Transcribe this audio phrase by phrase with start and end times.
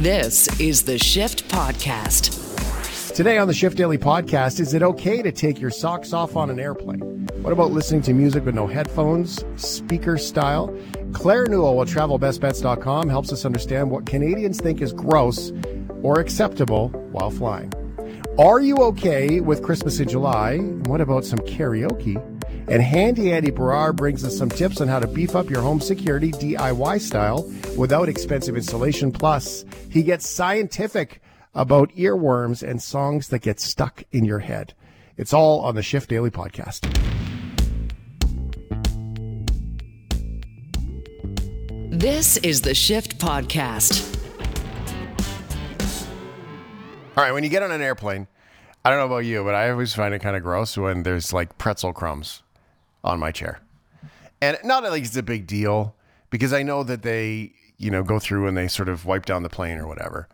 [0.00, 3.14] This is the Shift Podcast.
[3.14, 6.48] Today on the Shift Daily podcast, is it okay to take your socks off on
[6.48, 7.28] an airplane?
[7.42, 10.74] What about listening to music with no headphones, speaker style?
[11.12, 15.52] Claire Newell of travelbestbets.com helps us understand what Canadians think is gross
[16.02, 17.70] or acceptable while flying.
[18.38, 20.60] Are you okay with Christmas in July?
[20.86, 22.16] What about some karaoke?
[22.70, 25.80] And Handy Andy Baryer brings us some tips on how to beef up your home
[25.80, 29.10] security DIY style without expensive installation.
[29.10, 31.20] Plus, he gets scientific
[31.52, 34.72] about earworms and songs that get stuck in your head.
[35.16, 36.86] It's all on the Shift Daily podcast.
[41.90, 44.16] This is the Shift Podcast.
[47.16, 48.28] All right, when you get on an airplane,
[48.84, 51.32] I don't know about you, but I always find it kind of gross when there's
[51.32, 52.44] like pretzel crumbs
[53.04, 53.60] on my chair.
[54.40, 55.94] And not like it's a big deal
[56.30, 59.42] because I know that they, you know, go through and they sort of wipe down
[59.42, 60.28] the plane or whatever.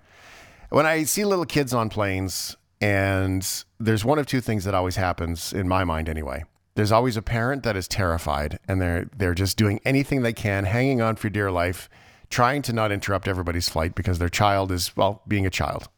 [0.70, 4.96] When I see little kids on planes, and there's one of two things that always
[4.96, 6.44] happens in my mind anyway.
[6.74, 10.64] There's always a parent that is terrified and they're they're just doing anything they can,
[10.64, 11.88] hanging on for dear life,
[12.28, 15.88] trying to not interrupt everybody's flight because their child is well, being a child.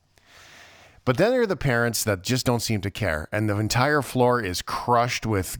[1.04, 4.02] But then there are the parents that just don't seem to care, and the entire
[4.02, 5.58] floor is crushed with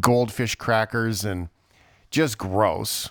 [0.00, 1.48] goldfish crackers and
[2.10, 3.10] just gross.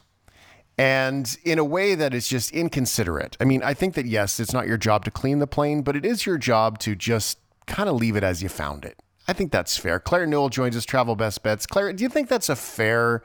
[0.78, 3.38] And in a way that is just inconsiderate.
[3.40, 5.96] I mean, I think that yes, it's not your job to clean the plane, but
[5.96, 8.98] it is your job to just kind of leave it as you found it.
[9.28, 10.00] I think that's fair.
[10.00, 11.66] Claire Newell joins us, Travel Best Bets.
[11.66, 13.24] Claire, do you think that's a fair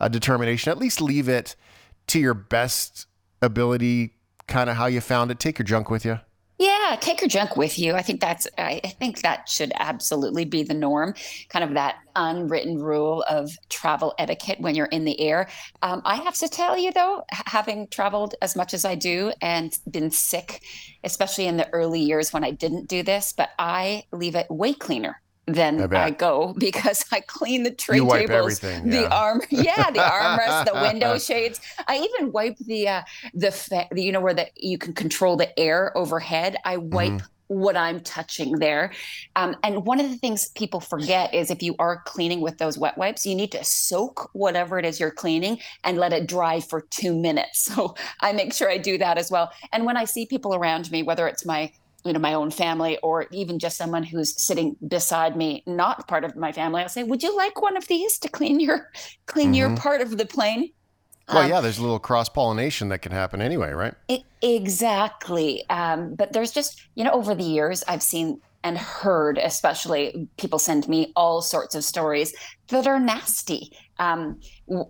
[0.00, 0.70] uh, determination?
[0.70, 1.56] At least leave it
[2.06, 3.06] to your best
[3.42, 4.14] ability,
[4.46, 5.38] kind of how you found it.
[5.38, 6.20] Take your junk with you.
[6.86, 7.94] Yeah, take your junk with you.
[7.94, 11.14] I think that's I think that should absolutely be the norm.
[11.48, 15.48] Kind of that unwritten rule of travel etiquette when you're in the air.
[15.82, 19.72] Um, I have to tell you though, having traveled as much as I do and
[19.90, 20.62] been sick,
[21.04, 24.74] especially in the early years when I didn't do this, but I leave it way
[24.74, 29.12] cleaner then I, I, go because I clean the tray you wipe tables, everything, the
[29.14, 31.60] arm, yeah, the armrest, the window shades.
[31.86, 33.02] I even wipe the uh,
[33.34, 36.56] the, fa- the you know where that you can control the air overhead.
[36.64, 37.12] I wipe.
[37.12, 37.26] Mm-hmm.
[37.48, 38.90] What I'm touching there.
[39.36, 42.78] Um, and one of the things people forget is if you are cleaning with those
[42.78, 46.60] wet wipes, you need to soak whatever it is you're cleaning and let it dry
[46.60, 47.60] for two minutes.
[47.60, 49.52] So I make sure I do that as well.
[49.74, 51.70] And when I see people around me, whether it's my
[52.04, 56.24] you know my own family or even just someone who's sitting beside me not part
[56.24, 58.90] of my family i'll say would you like one of these to clean your
[59.26, 59.54] clean mm-hmm.
[59.54, 60.70] your part of the plane?
[61.28, 63.94] Well um, yeah there's a little cross pollination that can happen anyway right?
[64.08, 65.64] It, exactly.
[65.70, 70.58] Um, but there's just you know over the years i've seen and heard especially people
[70.58, 72.34] send me all sorts of stories
[72.68, 73.70] that are nasty.
[73.98, 74.40] Um,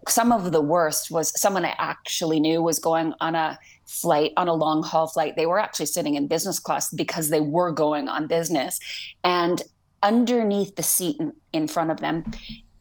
[0.09, 4.49] some of the worst was someone i actually knew was going on a flight on
[4.49, 8.09] a long haul flight they were actually sitting in business class because they were going
[8.09, 8.79] on business.
[9.23, 9.63] And
[10.03, 12.25] underneath the seat in, in front of them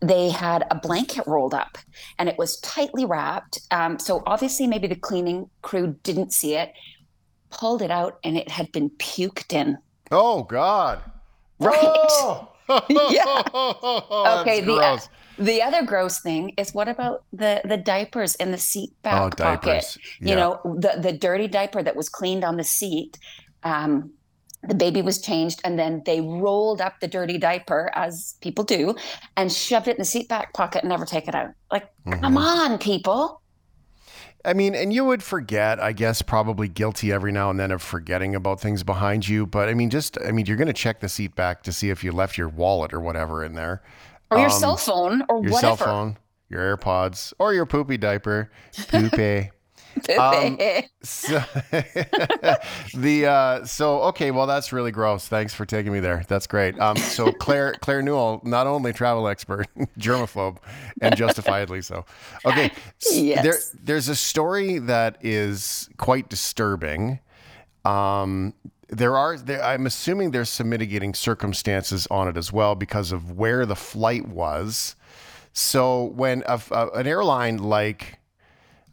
[0.01, 1.77] they had a blanket rolled up
[2.19, 3.59] and it was tightly wrapped.
[3.71, 6.73] Um, so obviously maybe the cleaning crew didn't see it
[7.53, 9.77] pulled it out and it had been puked in.
[10.11, 11.01] Oh god.
[11.59, 11.77] Right.
[11.81, 12.52] Oh!
[12.89, 13.43] Yeah
[14.41, 18.91] okay the, the other gross thing is what about the the diapers in the seat
[19.01, 19.97] back oh, pocket?
[20.19, 20.29] Yeah.
[20.29, 23.17] You know, the the dirty diaper that was cleaned on the seat.
[23.63, 24.11] Um,
[24.65, 28.95] the baby was changed, and then they rolled up the dirty diaper, as people do,
[29.35, 31.49] and shoved it in the seat back pocket and never take it out.
[31.69, 32.21] Like, mm-hmm.
[32.21, 33.41] come on, people.
[34.45, 37.81] I mean, and you would forget, I guess, probably guilty every now and then of
[37.81, 39.45] forgetting about things behind you.
[39.45, 41.89] But I mean, just, I mean, you're going to check the seat back to see
[41.89, 43.81] if you left your wallet or whatever in there
[44.29, 45.77] or your um, cell phone or your whatever.
[45.77, 46.17] cell phone,
[46.49, 48.51] your AirPods, or your poopy diaper.
[48.89, 49.51] Poopy.
[50.19, 50.57] um,
[51.03, 51.43] so
[52.95, 55.27] the uh, so okay, well that's really gross.
[55.27, 56.23] Thanks for taking me there.
[56.27, 56.79] That's great.
[56.79, 59.67] Um, so Claire Claire Newell, not only travel expert,
[59.99, 60.57] germaphobe,
[61.01, 62.05] and justifiably so.
[62.45, 62.71] Okay,
[63.11, 63.43] yes.
[63.43, 67.19] there there's a story that is quite disturbing.
[67.85, 68.53] Um,
[68.89, 73.31] there are there, i'm assuming there's some mitigating circumstances on it as well because of
[73.31, 74.95] where the flight was
[75.51, 78.19] so when a, a, an airline like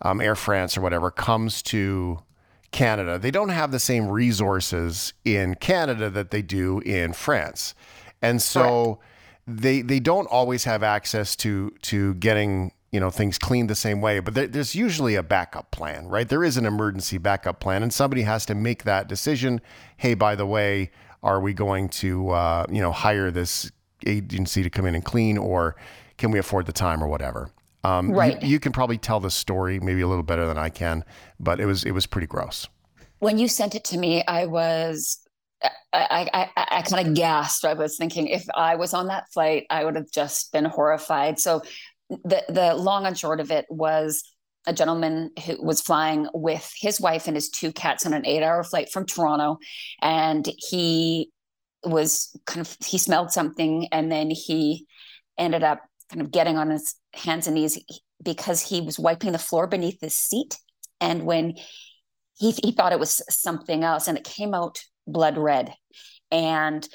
[0.02, 2.22] um, air france or whatever comes to
[2.70, 3.18] canada.
[3.18, 7.74] They don't have the same resources in canada that they do in france.
[8.22, 9.00] And so
[9.46, 9.60] Correct.
[9.62, 14.00] they they don't always have access to to getting you know things cleaned the same
[14.00, 16.28] way but there, there's usually a backup plan right?
[16.28, 19.60] There is an emergency backup plan and somebody has to make that decision.
[19.96, 20.90] Hey by the way
[21.22, 23.70] are we going to uh, you know hire this
[24.06, 25.76] agency to come in and clean or
[26.16, 27.50] can we afford the time or whatever
[27.84, 30.68] um, right you, you can probably tell the story maybe a little better than i
[30.68, 31.04] can
[31.38, 32.68] but it was it was pretty gross
[33.20, 35.20] when you sent it to me, I was
[35.92, 37.66] I, I, I, I kind of gasped.
[37.66, 41.38] I was thinking if I was on that flight, I would have just been horrified.
[41.38, 41.62] So
[42.08, 44.24] the the long and short of it was
[44.66, 48.42] a gentleman who was flying with his wife and his two cats on an eight
[48.42, 49.58] hour flight from Toronto.
[50.00, 51.30] And he
[51.84, 54.86] was kind of, he smelled something and then he
[55.38, 55.80] ended up
[56.10, 57.78] kind of getting on his hands and knees
[58.22, 60.58] because he was wiping the floor beneath his seat.
[61.00, 61.54] And when
[62.38, 65.74] he, he thought it was something else and it came out blood red.
[66.30, 66.86] And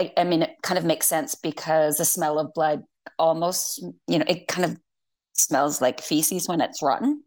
[0.00, 2.82] I, I mean, it kind of makes sense because the smell of blood
[3.18, 4.76] almost, you know, it kind of
[5.32, 7.22] smells like feces when it's rotten.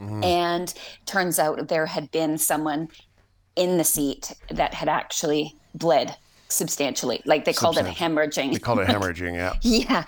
[0.00, 0.24] Mm-hmm.
[0.24, 0.74] And
[1.06, 2.88] turns out there had been someone
[3.56, 6.16] in the seat that had actually bled
[6.48, 7.20] substantially.
[7.24, 8.52] Like they called it hemorrhaging.
[8.52, 9.54] They called it hemorrhaging, yeah.
[9.62, 10.04] yeah.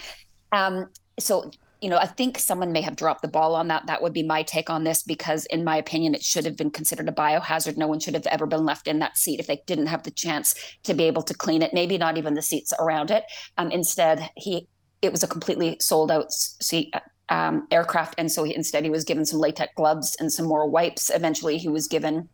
[0.53, 0.89] Um,
[1.19, 1.51] so,
[1.81, 3.87] you know, I think someone may have dropped the ball on that.
[3.87, 6.71] That would be my take on this because, in my opinion, it should have been
[6.71, 7.77] considered a biohazard.
[7.77, 10.11] No one should have ever been left in that seat if they didn't have the
[10.11, 11.73] chance to be able to clean it.
[11.73, 13.25] Maybe not even the seats around it.
[13.57, 14.69] Um, instead, he
[15.03, 16.93] it was a completely sold out seat
[17.31, 20.69] um, aircraft, and so he, instead he was given some latex gloves and some more
[20.69, 21.11] wipes.
[21.15, 22.29] Eventually, he was given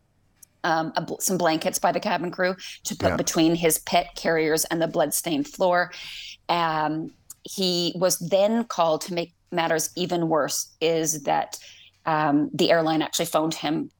[0.63, 3.15] um, a, some blankets by the cabin crew to put yeah.
[3.15, 5.91] between his pet carriers and the bloodstained floor.
[6.49, 7.11] Um,
[7.49, 10.71] he was then called to make matters even worse.
[10.81, 11.57] Is that
[12.05, 13.91] um, the airline actually phoned him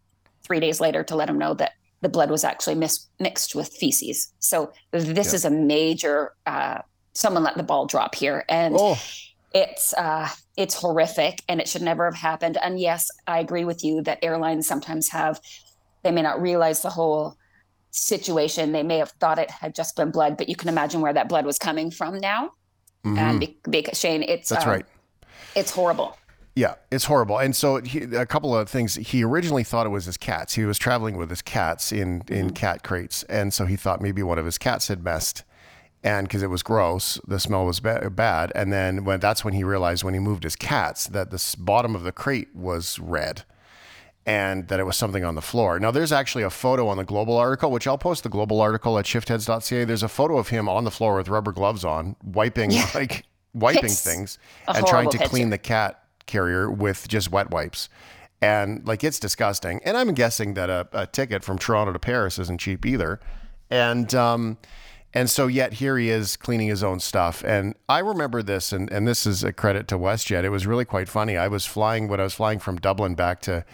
[0.44, 3.70] three days later to let him know that the blood was actually mis- mixed with
[3.70, 4.32] feces.
[4.40, 5.36] So this yeah.
[5.36, 6.34] is a major.
[6.46, 6.80] Uh,
[7.14, 8.76] someone let the ball drop here, and.
[8.78, 9.00] Oh
[9.54, 12.58] it's uh, it's horrific and it should never have happened.
[12.62, 15.40] And yes, I agree with you that airlines sometimes have
[16.04, 17.38] they may not realize the whole
[17.92, 18.72] situation.
[18.72, 21.30] They may have thought it had just been blood, but you can imagine where that
[21.30, 22.52] blood was coming from now.
[23.16, 23.18] Mm-hmm.
[23.18, 24.86] And because Shane, it's that's uh, right.
[25.56, 26.18] It's horrible.
[26.56, 27.38] Yeah, it's horrible.
[27.38, 28.96] And so he, a couple of things.
[28.96, 30.56] He originally thought it was his cats.
[30.56, 32.50] He was traveling with his cats in in mm-hmm.
[32.50, 35.44] cat crates, and so he thought maybe one of his cats had messed
[36.04, 38.52] and because it was gross, the smell was ba- bad.
[38.56, 41.96] And then when that's when he realized when he moved his cats that the bottom
[41.96, 43.44] of the crate was red
[44.28, 45.80] and that it was something on the floor.
[45.80, 49.00] Now, there's actually a photo on the Global article, which I'll post the Global article
[49.00, 49.86] at shiftheads.ca.
[49.86, 52.90] There's a photo of him on the floor with rubber gloves on, wiping yeah.
[52.96, 54.38] like wiping it's things
[54.68, 55.30] and trying to picture.
[55.30, 57.88] clean the cat carrier with just wet wipes.
[58.42, 59.80] And like it's disgusting.
[59.86, 63.22] And I'm guessing that a, a ticket from Toronto to Paris isn't cheap either.
[63.70, 64.58] And um,
[65.14, 67.44] and so yet here he is cleaning his own stuff.
[67.44, 70.44] And I remember this, and, and this is a credit to WestJet.
[70.44, 71.38] It was really quite funny.
[71.38, 73.66] I was flying when I was flying from Dublin back to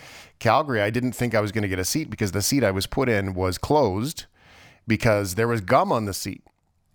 [0.43, 0.81] Calgary.
[0.81, 2.85] I didn't think I was going to get a seat because the seat I was
[2.85, 4.25] put in was closed
[4.85, 6.43] because there was gum on the seat.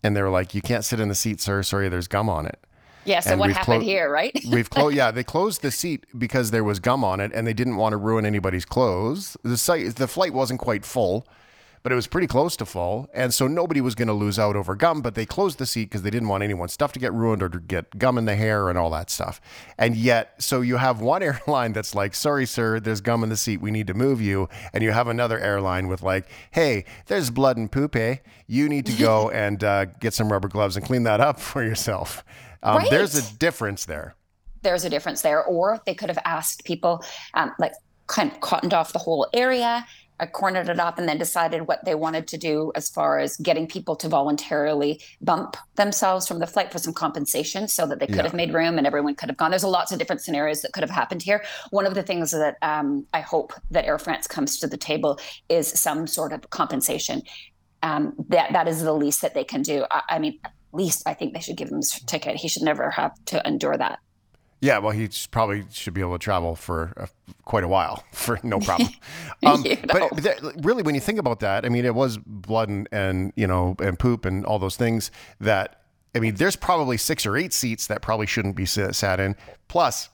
[0.02, 1.62] And they were like, You can't sit in the seat, sir.
[1.62, 2.58] Sorry, there's gum on it.
[3.04, 4.38] Yeah, so and what happened clo- here, right?
[4.52, 4.94] we've closed.
[4.94, 7.94] Yeah, they closed the seat because there was gum on it, and they didn't want
[7.94, 9.36] to ruin anybody's clothes.
[9.42, 11.26] The site, the flight wasn't quite full,
[11.82, 13.08] but it was pretty close to full.
[13.14, 15.86] And so nobody was going to lose out over gum, but they closed the seat
[15.86, 18.36] because they didn't want anyone's stuff to get ruined or to get gum in the
[18.36, 19.40] hair and all that stuff.
[19.78, 23.36] And yet, so you have one airline that's like, sorry, sir, there's gum in the
[23.36, 23.60] seat.
[23.60, 24.48] We need to move you.
[24.72, 28.16] And you have another airline with like, hey, there's blood and poop, eh?
[28.46, 31.62] You need to go and uh, get some rubber gloves and clean that up for
[31.62, 32.24] yourself.
[32.62, 32.90] Um, right.
[32.90, 34.14] There's a difference there.
[34.62, 35.44] There's a difference there.
[35.44, 37.04] Or they could have asked people,
[37.34, 37.72] um, like,
[38.08, 39.86] kind of cottoned off the whole area
[40.20, 43.37] I cornered it up and then decided what they wanted to do as far as
[43.37, 48.06] getting people to voluntarily bump themselves from the flight for some compensation so that they
[48.06, 48.22] could yeah.
[48.22, 49.51] have made room and everyone could have gone.
[49.51, 51.44] There's a lots of different scenarios that could have happened here.
[51.70, 55.19] One of the things that um, I hope that Air France comes to the table
[55.48, 57.22] is some sort of compensation.
[57.82, 59.84] Um, that that is the least that they can do.
[59.91, 62.34] I, I mean, at least I think they should give him his ticket.
[62.37, 64.01] He should never have to endure that.
[64.60, 67.06] Yeah, well, he probably should be able to travel for uh,
[67.44, 68.91] quite a while for no problem.
[69.46, 70.08] Um, you know.
[70.10, 73.32] But th- really, when you think about that, I mean, it was blood and, and
[73.36, 75.79] you know and poop and all those things that
[76.15, 79.36] I mean, there's probably six or eight seats that probably shouldn't be sat in.
[79.69, 80.08] Plus,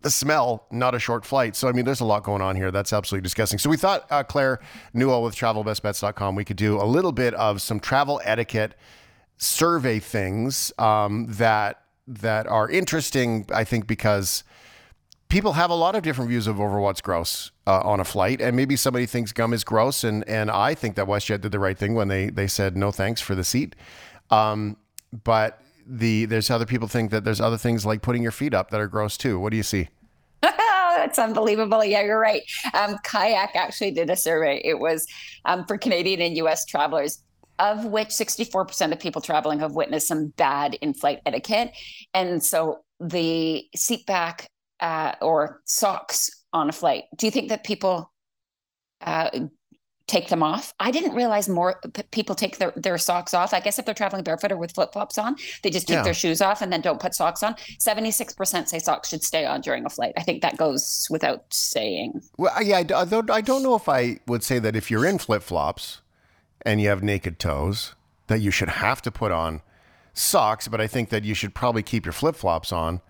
[0.00, 1.56] the smell, not a short flight.
[1.56, 2.70] So, I mean, there's a lot going on here.
[2.70, 3.58] That's absolutely disgusting.
[3.58, 4.60] So, we thought, uh, Claire
[4.92, 8.74] Newell with travelbestbets.com, we could do a little bit of some travel etiquette
[9.36, 14.44] survey things um, that that are interesting, I think, because
[15.28, 18.40] people have a lot of different views of over what's gross uh, on a flight,
[18.40, 21.58] and maybe somebody thinks gum is gross, and and I think that WestJet did the
[21.58, 23.74] right thing when they they said no thanks for the seat.
[24.30, 24.76] Um,
[25.24, 28.70] but the there's other people think that there's other things like putting your feet up
[28.70, 29.38] that are gross too.
[29.38, 29.88] What do you see?
[30.42, 31.84] That's unbelievable.
[31.84, 32.42] Yeah, you're right.
[32.72, 34.60] Um, Kayak actually did a survey.
[34.64, 35.06] It was
[35.44, 36.64] um, for Canadian and U.S.
[36.64, 37.22] travelers
[37.58, 41.72] of which 64% of people traveling have witnessed some bad in flight etiquette.
[42.12, 44.48] And so the seat back
[44.80, 48.12] uh, or socks on a flight, do you think that people
[49.00, 49.30] uh,
[50.06, 50.74] take them off.
[50.78, 53.54] I didn't realize more p- people take their, their socks off.
[53.54, 56.02] I guess if they're traveling barefoot or with flip flops on, they just take Yeah.
[56.02, 57.54] their shoes off and then don't put socks on.
[57.82, 60.12] 76% say socks should stay on during a flight.
[60.18, 62.20] I think that goes without saying.
[62.36, 64.90] Well, yeah, I, d- I don't, I don't know if I would say that if
[64.90, 66.02] you're in flip flops
[66.64, 67.94] and you have naked toes,
[68.26, 69.62] that you should have to put on
[70.12, 73.00] socks, but I think that you should probably keep your flip flops on,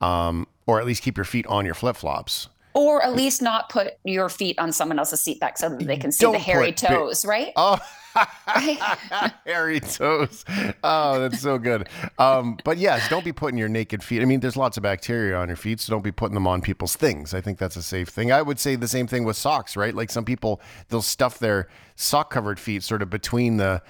[0.00, 2.48] um, or at least keep your feet on your flip flops.
[2.74, 5.96] Or at least not put your feet on someone else's seat back so that they
[5.96, 7.52] can see the Don't hairy put bi- toes, right?
[7.56, 7.80] Oh, Right?
[9.46, 10.44] hairy toes.
[10.82, 11.88] Oh, that's so good.
[12.18, 14.22] Um, but yes, don't be putting your naked feet.
[14.22, 16.60] I mean, there's lots of bacteria on your feet, so don't be putting them on
[16.60, 17.34] people's things.
[17.34, 18.32] I think that's a safe thing.
[18.32, 19.94] I would say the same thing with socks, right?
[19.94, 23.82] Like some people, they'll stuff their sock covered feet sort of between the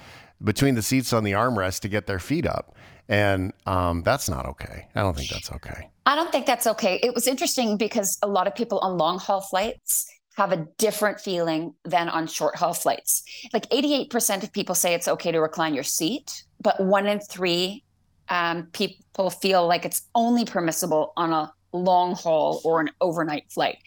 [0.43, 2.75] between the seats on the armrest to get their feet up,
[3.09, 4.87] and um, that's not okay.
[4.95, 5.89] I don't think that's okay.
[6.05, 6.99] I don't think that's okay.
[7.03, 10.09] It was interesting because a lot of people on long haul flights
[10.39, 13.23] have a different feeling than on short haul flights.
[13.51, 17.83] Like 88% of people say it's okay to recline your seat, but one in three
[18.29, 23.79] um, people feel like it's only permissible on a long haul or an overnight flight.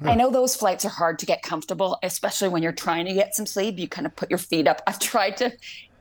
[0.00, 3.34] I know those flights are hard to get comfortable, especially when you're trying to get
[3.34, 3.78] some sleep.
[3.78, 4.80] You kind of put your feet up.
[4.86, 5.52] I've tried to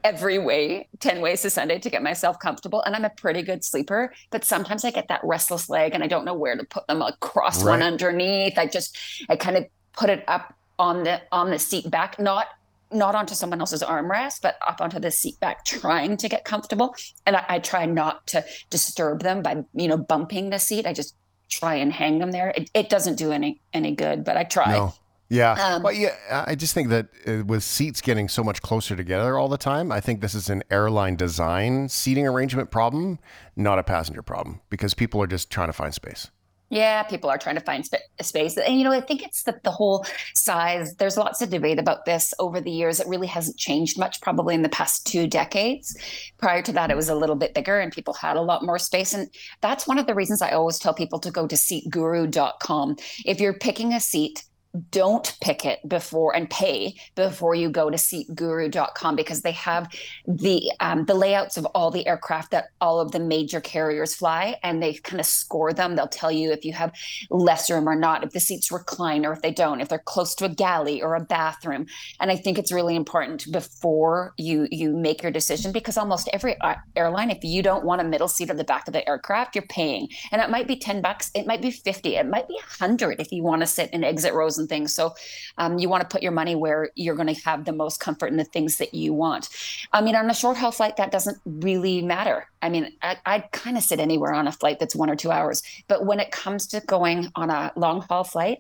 [0.04, 3.62] every way 10 ways to sunday to get myself comfortable and i'm a pretty good
[3.64, 6.88] sleeper but sometimes i get that restless leg and i don't know where to put
[6.88, 8.98] them across one underneath i just
[9.28, 9.66] i kind of
[9.98, 12.48] put it up on the on the seat back not
[12.92, 16.96] not onto someone else's armrest but up onto the seat back trying to get comfortable
[17.26, 20.94] and I, I try not to disturb them by you know bumping the seat i
[20.94, 21.16] just
[21.50, 24.72] try and hang them there it, it doesn't do any any good but i try
[24.72, 24.94] No.
[25.30, 25.52] Yeah.
[25.52, 29.38] Um, well, yeah, I just think that uh, with seats getting so much closer together
[29.38, 33.20] all the time, I think this is an airline design seating arrangement problem,
[33.54, 36.32] not a passenger problem, because people are just trying to find space.
[36.70, 38.58] Yeah, people are trying to find sp- space.
[38.58, 40.96] And, you know, I think it's the, the whole size.
[40.96, 43.00] There's lots of debate about this over the years.
[43.00, 45.96] It really hasn't changed much, probably in the past two decades.
[46.40, 48.80] Prior to that, it was a little bit bigger and people had a lot more
[48.80, 49.14] space.
[49.14, 49.30] And
[49.62, 52.98] that's one of the reasons I always tell people to go to seatguru.com.
[53.26, 54.44] If you're picking a seat,
[54.92, 59.90] don't pick it before and pay before you go to seatguru.com because they have
[60.28, 64.58] the um, the layouts of all the aircraft that all of the major carriers fly
[64.64, 65.96] and they kind of score them.
[65.96, 66.92] They'll tell you if you have
[67.30, 70.36] less room or not if the seats recline or if they don't if they're close
[70.36, 71.88] to a galley or a bathroom.
[72.20, 76.60] And i think it's really important before you you make your decision because almost every
[76.62, 79.56] uh, airline if you don't want a middle seat at the back of the aircraft
[79.56, 80.10] you're paying.
[80.32, 83.32] And it might be 10 bucks it might be 50 it might be 100 if
[83.32, 85.14] you want to sit in exit rows and things so
[85.58, 88.28] um, you want to put your money where you're going to have the most comfort
[88.28, 89.50] in the things that you want
[89.94, 93.52] i mean on a short haul flight that doesn't really matter i mean I, i'd
[93.52, 96.32] kind of sit anywhere on a flight that's one or two hours but when it
[96.32, 98.60] comes to going on a long haul flight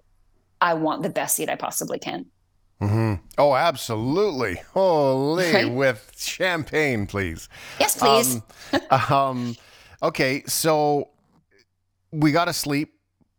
[0.61, 2.25] i want the best seat i possibly can
[2.79, 3.23] Mm-hmm.
[3.39, 4.61] Oh, absolutely.
[4.71, 5.71] Holy, Right.
[5.71, 7.49] with champagne, please.
[7.79, 8.39] yes please
[8.91, 9.55] Um, um,
[10.03, 11.09] okay, so
[12.11, 12.93] we got to sleep.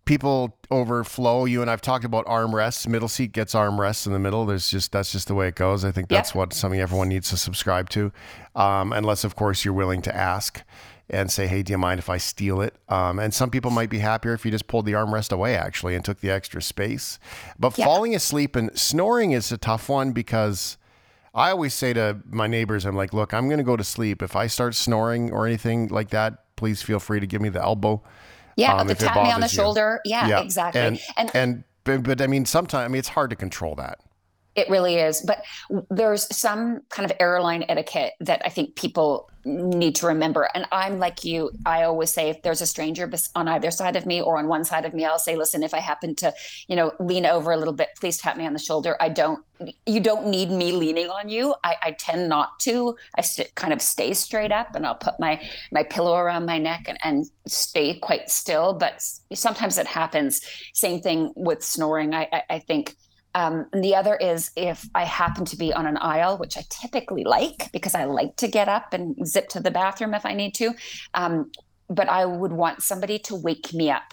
[0.09, 1.45] People overflow.
[1.45, 2.88] You and I've talked about armrests.
[2.88, 4.47] Middle seat gets armrests in the middle.
[4.47, 5.85] There's just that's just the way it goes.
[5.85, 6.35] I think that's Yep.
[6.37, 8.11] what something everyone needs to subscribe to,
[8.57, 10.62] um, unless of course you're willing to ask
[11.11, 13.91] and say, "Hey, do you mind if I steal it?" Um, and some people might
[13.91, 17.19] be happier if you just pulled the armrest away actually and took the extra space.
[17.59, 20.79] But falling asleep and snoring is a tough one because.
[21.35, 24.23] I always say to my neighbors, I'm like, look, I'm going to go to sleep.
[24.23, 27.62] If I start snoring or anything like that, please feel free to give me the
[27.62, 28.03] elbow.
[28.59, 29.49] Yeah um, the tap me on the you.
[29.49, 33.31] shoulder yeah, exactly And, and and, but, but I mean, sometimes, I mean, it's hard
[33.31, 33.99] to control that.
[34.59, 35.23] It really is.
[35.23, 35.45] But
[35.88, 40.49] there's some kind of airline etiquette that I think people need to remember.
[40.53, 44.05] And I'm like you, I always say if there's a stranger on either side of
[44.05, 46.35] me or on one side of me, I'll say, listen, if I happen to,
[46.67, 48.97] you know, lean over a little bit, please tap me on the shoulder.
[49.00, 49.45] I don't,
[49.87, 51.55] you don't need me leaning on you.
[51.62, 52.97] I, I tend not to.
[53.17, 53.23] I
[53.55, 56.99] kind of stay straight up and I'll put my, my pillow around my neck and,
[57.05, 58.75] and stay quite still.
[58.75, 60.41] But sometimes it happens.
[60.75, 62.12] Same thing with snoring.
[62.12, 62.97] I, I, I think
[63.35, 66.63] um, and the other is if I happen to be on an aisle, which I
[66.71, 70.35] typically like because I like to get up and zip to the bathroom if I
[70.35, 70.75] need to.
[71.15, 71.51] Um,
[71.89, 74.13] but I would want somebody to wake me up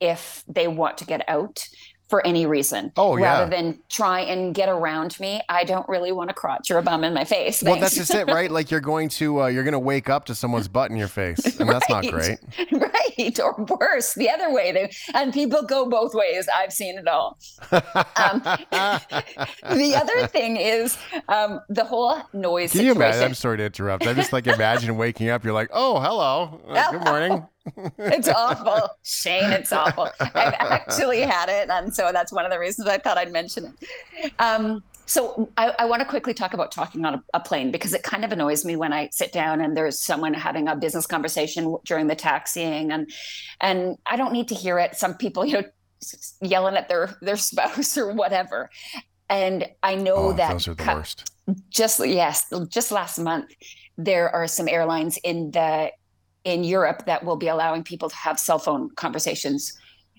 [0.00, 1.66] if they want to get out
[2.08, 2.92] for any reason.
[2.96, 3.24] Oh, yeah.
[3.40, 5.40] Rather than try and get around me.
[5.48, 7.62] I don't really want a crotch or a bum in my face.
[7.62, 8.50] Well, that's just it, right?
[8.56, 11.08] Like you're going to, uh, you're going to wake up to someone's butt in your
[11.08, 12.38] face, and that's not great.
[12.72, 17.08] right or worse the other way they, and people go both ways i've seen it
[17.08, 17.38] all
[17.72, 20.98] um, the other thing is
[21.28, 23.22] um, the whole noise Can you imagine?
[23.24, 24.06] I'm sorry to interrupt.
[24.06, 25.44] I just like imagine waking up.
[25.44, 27.46] You're like, oh, hello, Uh, good morning.
[27.98, 32.58] It's awful shane it's awful i've actually had it and so that's one of the
[32.58, 33.74] reasons i thought i'd mention
[34.22, 37.70] it um, So I, I want to quickly talk about talking on a, a, plane
[37.70, 40.74] because it kind of annoys me when I sit down and there's someone having a
[40.74, 43.08] business conversation during the taxiing and
[43.60, 44.96] and I don't need to hear it.
[44.96, 45.62] Some people, you know,
[46.40, 48.68] yelling at their their spouse or whatever.
[49.28, 51.30] And I know oh, that those are the worst.
[51.70, 53.54] Just yes, just last month
[53.96, 55.90] there are some airlines in the
[56.46, 59.76] in Europe that will be allowing people to have cell phone conversations.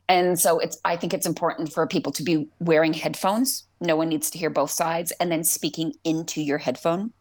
[0.10, 3.64] And so it's I think it's important for people to be wearing headphones.
[3.80, 7.14] No one needs to hear both sides and then speaking into your headphone.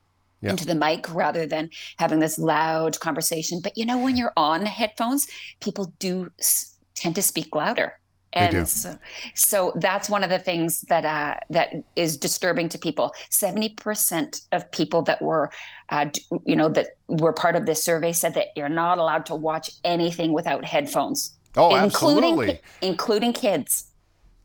[0.42, 0.50] Yeah.
[0.50, 3.60] into the mic rather than having this loud conversation.
[3.62, 5.26] But you know, when you're on headphones,
[5.60, 6.30] people do
[6.94, 7.94] tend to speak louder
[8.36, 8.98] and so,
[9.34, 13.14] so, that's one of the things that uh, that is disturbing to people.
[13.30, 15.50] Seventy percent of people that were,
[15.88, 16.06] uh,
[16.44, 19.70] you know, that were part of this survey said that you're not allowed to watch
[19.84, 21.36] anything without headphones.
[21.56, 23.86] Oh, including, absolutely, including kids.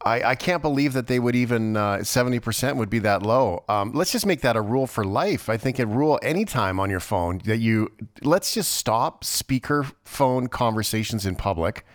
[0.04, 3.24] I, I, can't believe that they would even uh, seventy uh, percent would be that
[3.24, 3.64] low.
[3.70, 5.50] Um, let's just make that a rule for life.
[5.50, 10.48] I think a rule anytime on your phone that you let's just stop speaker phone
[10.48, 11.86] conversations in public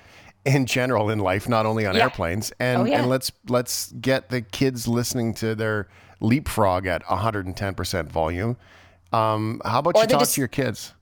[0.46, 2.04] in general in life, not only on yeah.
[2.04, 2.52] airplanes.
[2.58, 3.00] And oh, yeah.
[3.00, 5.88] and let's let's get the kids listening to their
[6.20, 8.56] leapfrog at 110% volume.
[9.12, 10.94] Um, how about or you talk just, to your kids?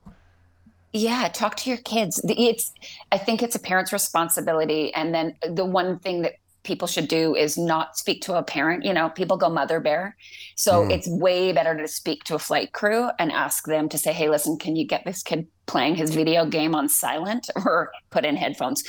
[0.91, 2.19] Yeah, talk to your kids.
[2.27, 2.73] It's
[3.11, 4.93] I think it's a parent's responsibility.
[4.93, 6.33] And then the one thing that
[6.65, 8.83] people should do is not speak to a parent.
[8.83, 10.17] You know, people go mother bear.
[10.55, 10.91] So mm.
[10.91, 14.29] it's way better to speak to a flight crew and ask them to say, hey,
[14.29, 18.35] listen, can you get this kid playing his video game on silent or put in
[18.35, 18.83] headphones?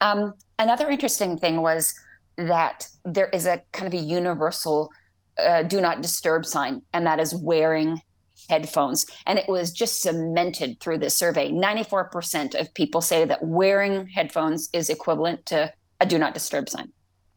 [0.00, 1.94] Um, another interesting thing was
[2.36, 4.90] that there is a kind of a universal
[5.38, 8.00] uh, do not disturb sign, and that is wearing
[8.48, 9.06] headphones.
[9.26, 11.50] And it was just cemented through this survey.
[11.50, 16.92] 94% of people say that wearing headphones is equivalent to a do not disturb sign.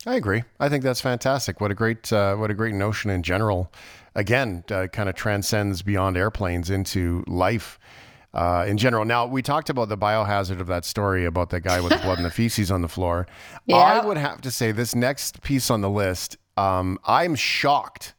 [0.05, 0.43] I agree.
[0.59, 1.59] I think that's fantastic.
[1.59, 3.71] What a great, uh, what a great notion in general.
[4.13, 7.79] Again, uh, kind of transcends beyond airplanes into life
[8.33, 9.05] uh, in general.
[9.05, 12.17] Now, we talked about the biohazard of that story about the guy with the blood
[12.17, 13.27] and the feces on the floor.
[13.65, 13.77] Yeah.
[13.77, 16.37] I would have to say this next piece on the list.
[16.57, 18.13] Um, I'm shocked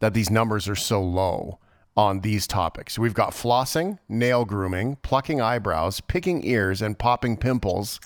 [0.00, 1.58] that these numbers are so low
[1.96, 2.98] on these topics.
[2.98, 8.00] We've got flossing, nail grooming, plucking eyebrows, picking ears, and popping pimples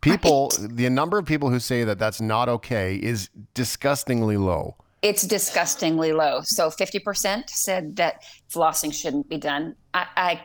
[0.00, 0.76] people, right.
[0.76, 4.76] the number of people who say that that's not okay is disgustingly low.
[5.02, 6.40] It's disgustingly low.
[6.42, 9.76] So 50% said that flossing shouldn't be done.
[9.94, 10.44] I, I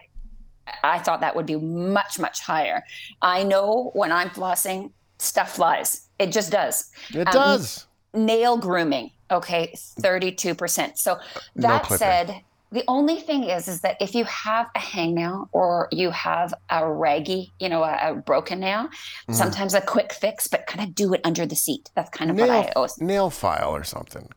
[0.84, 2.84] I thought that would be much, much higher.
[3.22, 6.10] I know when I'm flossing, stuff flies.
[6.20, 6.92] It just does.
[7.14, 7.88] It um, does.
[8.14, 10.98] Nail grooming, okay, 32%.
[10.98, 11.18] So
[11.58, 12.42] that no said,
[12.76, 16.88] the only thing is, is that if you have a hangnail or you have a
[16.88, 18.90] raggy, you know, a, a broken nail,
[19.30, 19.34] mm.
[19.34, 21.90] sometimes a quick fix, but kind of do it under the seat.
[21.96, 24.30] That's kind of nail, what I always nail file or something.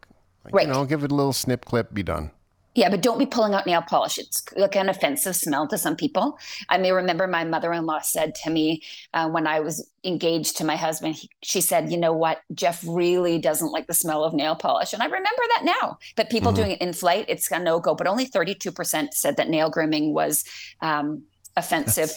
[0.45, 0.67] Like, right.
[0.67, 2.31] You know, give it a little snip clip, be done.
[2.75, 4.19] Yeah, but don't be pulling out nail polish.
[4.19, 6.39] It's like an offensive smell to some people.
[6.69, 8.83] I may remember my mother in law said to me
[9.15, 12.41] uh, when I was engaged to my husband, he, she said, You know what?
[12.55, 14.93] Jeff really doesn't like the smell of nail polish.
[14.93, 15.99] And I remember that now.
[16.15, 16.63] But people mm-hmm.
[16.63, 17.95] doing it in flight, it's a no go.
[17.95, 20.45] But only 32% said that nail grooming was
[20.81, 21.25] um,
[21.57, 22.13] offensive.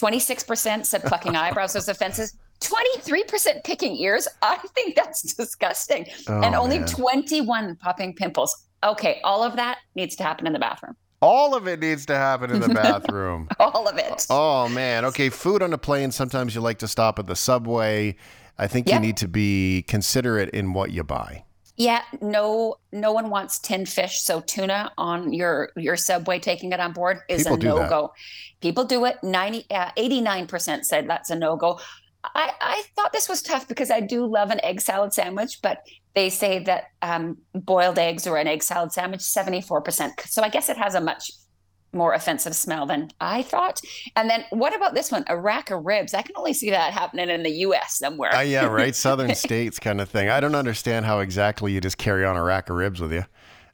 [0.00, 2.28] 26% said plucking eyebrows was offensive.
[2.60, 4.28] 23% picking ears.
[4.42, 6.06] I think that's disgusting.
[6.28, 6.88] Oh, and only man.
[6.88, 8.65] 21 popping pimples.
[8.84, 10.96] Okay, all of that needs to happen in the bathroom.
[11.22, 13.48] All of it needs to happen in the bathroom.
[13.58, 14.26] all of it.
[14.30, 15.04] Oh man.
[15.06, 16.12] Okay, food on a plane.
[16.12, 18.16] Sometimes you like to stop at the subway.
[18.58, 21.44] I think you need to be considerate in what you buy.
[21.76, 24.20] Yeah, no, no one wants tin fish.
[24.22, 28.12] So tuna on your your subway, taking it on board is People a no go.
[28.62, 29.16] People do it.
[29.22, 31.78] 90, uh, 89% said that's a no go.
[32.24, 35.82] I, I thought this was tough because I do love an egg salad sandwich, but
[36.16, 40.22] they say that um, boiled eggs or an egg salad sandwich, 74%.
[40.22, 41.30] So I guess it has a much
[41.92, 43.80] more offensive smell than I thought.
[44.16, 45.24] And then what about this one?
[45.28, 46.14] A rack of ribs.
[46.14, 48.34] I can only see that happening in the US somewhere.
[48.34, 48.94] uh, yeah, right.
[49.06, 50.30] Southern states kind of thing.
[50.30, 53.24] I don't understand how exactly you just carry on a rack of ribs with you.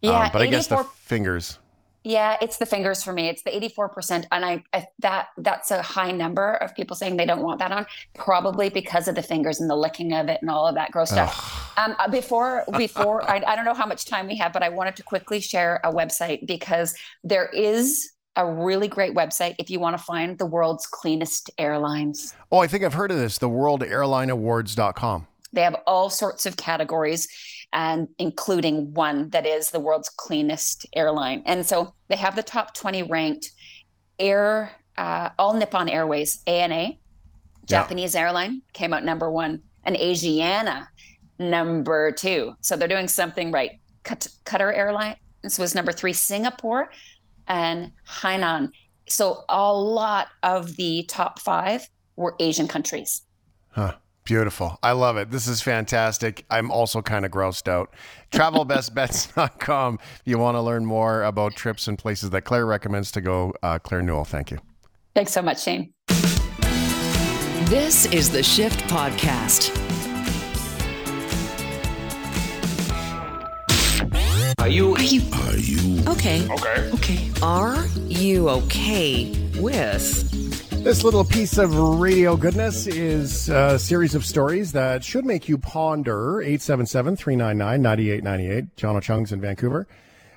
[0.02, 1.58] Yeah, um, but 84- I guess the fingers.
[2.04, 3.28] Yeah, it's the fingers for me.
[3.28, 4.26] It's the 84%.
[4.32, 7.70] And I, I, that that's a high number of people saying they don't want that
[7.70, 10.90] on, probably because of the fingers and the licking of it and all of that
[10.90, 11.78] gross stuff.
[11.78, 14.68] Um, uh, before before I, I don't know how much time we have, but I
[14.68, 19.78] wanted to quickly share a website because there is a really great website if you
[19.78, 22.34] want to find the world's cleanest airlines.
[22.50, 25.26] Oh, I think I've heard of this, the worldairlineawards.com.
[25.52, 27.28] They have all sorts of categories
[27.72, 31.42] and including one that is the world's cleanest airline.
[31.46, 33.50] And so they have the top 20 ranked
[34.18, 36.92] air, uh, all Nippon Airways, ANA,
[37.64, 38.22] Japanese yeah.
[38.22, 40.86] airline came out number one, and Asiana
[41.38, 42.54] number two.
[42.60, 43.72] So they're doing something right.
[44.04, 46.90] Qatar Airlines was number three, Singapore,
[47.46, 48.70] and Hainan.
[49.08, 53.22] So a lot of the top five were Asian countries.
[53.70, 53.94] Huh.
[54.24, 54.78] Beautiful.
[54.82, 55.30] I love it.
[55.30, 56.44] This is fantastic.
[56.48, 57.92] I'm also kind of grossed out.
[58.30, 59.98] Travelbestbets.com.
[60.00, 63.52] If you want to learn more about trips and places that Claire recommends to go,
[63.62, 64.58] uh, Claire Newell, thank you.
[65.14, 65.92] Thanks so much, Shane.
[67.66, 69.76] This is the Shift Podcast.
[74.58, 74.94] Are you?
[74.94, 76.46] Are you Are you okay?
[76.48, 76.90] Okay.
[76.94, 77.30] Okay.
[77.42, 80.51] Are you okay with
[80.82, 85.56] This little piece of radio goodness is a series of stories that should make you
[85.56, 86.40] ponder.
[86.42, 88.76] 877 399 9898.
[88.76, 89.86] John O'Chung's in Vancouver.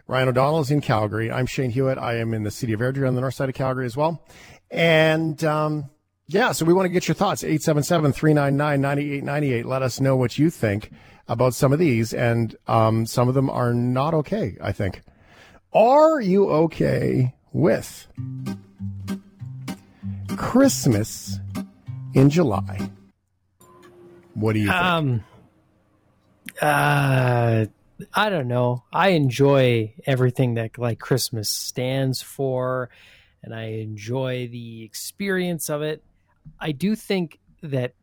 [0.08, 1.32] Ryan O'Donnell's in Calgary.
[1.32, 1.98] I'm Shane Hewitt.
[1.98, 4.24] I am in the city of Airdrie on the north side of Calgary as well.
[4.70, 5.90] And um,
[6.28, 7.44] yeah, so we want to get your thoughts.
[7.44, 9.66] 877 399 9898.
[9.66, 10.92] Let us know what you think
[11.28, 12.14] about some of these.
[12.14, 15.02] And um, some of them are not okay, I think.
[15.74, 18.08] Are you okay with
[20.36, 21.40] Christmas
[22.14, 22.90] in July?
[24.34, 24.78] What do you think?
[24.78, 25.24] Um,
[26.62, 27.66] uh,
[28.14, 28.84] I don't know.
[28.92, 32.90] I enjoy everything that like Christmas stands for,
[33.44, 36.04] and I enjoy the experience of it.
[36.60, 37.94] I do think that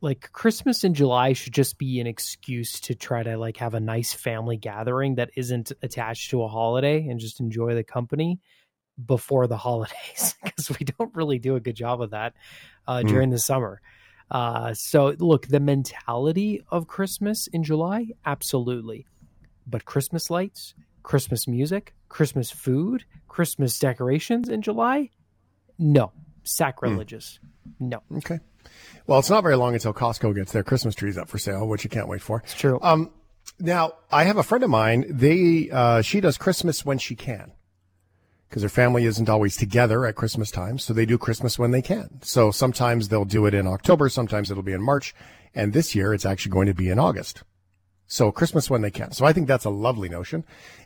[0.00, 3.80] like Christmas in July should just be an excuse to try to like have a
[3.80, 8.40] nice family gathering that isn't attached to a holiday and just enjoy the company
[9.04, 12.34] before the holidays because we don't really do a good job of that
[12.88, 13.08] uh, Mm.
[13.08, 13.80] during the summer.
[14.30, 19.06] Uh, so look, the mentality of Christmas in July, absolutely.
[19.66, 25.10] But Christmas lights, Christmas music, Christmas food, Christmas decorations in July,
[25.78, 27.38] no, sacrilegious.
[27.78, 28.40] No, okay.
[29.06, 31.84] Well, it's not very long until Costco gets their Christmas trees up for sale, which
[31.84, 32.40] you can't wait for.
[32.44, 32.78] it's true.
[32.82, 33.10] Um,
[33.60, 35.04] now, I have a friend of mine.
[35.08, 37.52] They uh, she does Christmas when she can,
[38.48, 40.78] because their family isn't always together at Christmas time.
[40.78, 42.20] So they do Christmas when they can.
[42.22, 45.14] So sometimes they'll do it in October, sometimes it'll be in March,
[45.54, 47.42] and this year it's actually going to be in August.
[48.06, 49.12] So Christmas when they can.
[49.12, 50.44] So I think that's a lovely notion.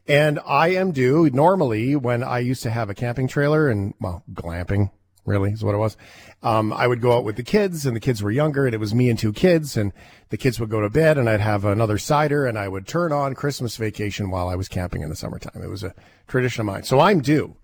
[0.08, 4.24] And I am due normally when I used to have a camping trailer and well,
[4.32, 4.90] glamping
[5.24, 5.96] really is what it was.
[6.42, 8.78] Um, I would go out with the kids and the kids were younger and it
[8.78, 9.92] was me and two kids and
[10.30, 13.12] the kids would go to bed and I'd have another cider and I would turn
[13.12, 15.62] on Christmas vacation while I was camping in the summertime.
[15.62, 15.94] It was a
[16.28, 16.84] tradition of mine.
[16.84, 17.54] So I'm due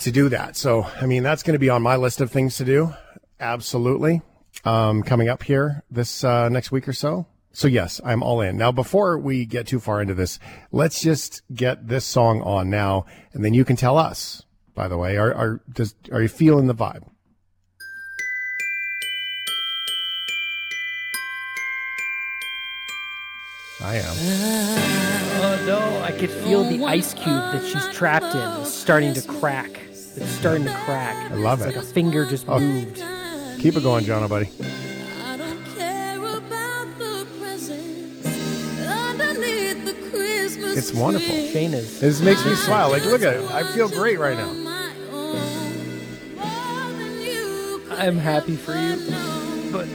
[0.00, 0.56] to do that.
[0.56, 2.94] So, I mean, that's going to be on my list of things to do.
[3.40, 4.22] Absolutely.
[4.64, 7.26] Um, coming up here this, uh, next week or so.
[7.52, 8.56] So yes, I'm all in.
[8.56, 10.38] Now, before we get too far into this,
[10.70, 13.04] let's just get this song on now,
[13.34, 14.42] and then you can tell us.
[14.74, 17.04] By the way, are are does are you feeling the vibe?
[23.84, 24.14] I am.
[25.42, 29.22] oh no, I could feel the ice cube that she's trapped in is starting to
[29.22, 29.70] crack.
[29.90, 31.32] It's starting to crack.
[31.32, 31.76] I love it's it.
[31.76, 32.60] Like a finger just Oh.
[32.60, 33.02] moved.
[33.60, 34.50] Keep it going, John, buddy.
[35.24, 38.26] I don't care about the presents
[38.86, 41.28] underneath the Christmas It's wonderful.
[41.34, 41.50] tree.
[41.50, 41.98] Shane is.
[41.98, 42.90] This makes me smile.
[42.90, 43.50] Like, look at it.
[43.50, 44.52] I feel great right now.
[47.98, 48.96] I'm happy for you,
[49.70, 49.86] but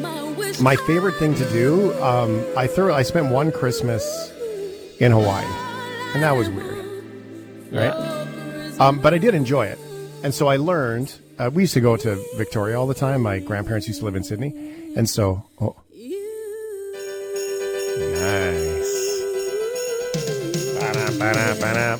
[0.00, 1.92] my My favorite thing to do.
[2.02, 2.92] Um, I threw.
[2.92, 4.32] I spent one Christmas
[4.98, 5.44] in Hawaii,
[6.14, 6.86] and that was weird,
[7.72, 7.92] right?
[8.78, 9.78] Um, but I did enjoy it,
[10.22, 11.14] and so I learned.
[11.38, 13.22] Uh, we used to go to Victoria all the time.
[13.22, 14.52] My grandparents used to live in Sydney,
[14.96, 15.76] and so oh,
[17.98, 18.86] nice.
[20.78, 21.96] Ba-da, ba-da, ba-da.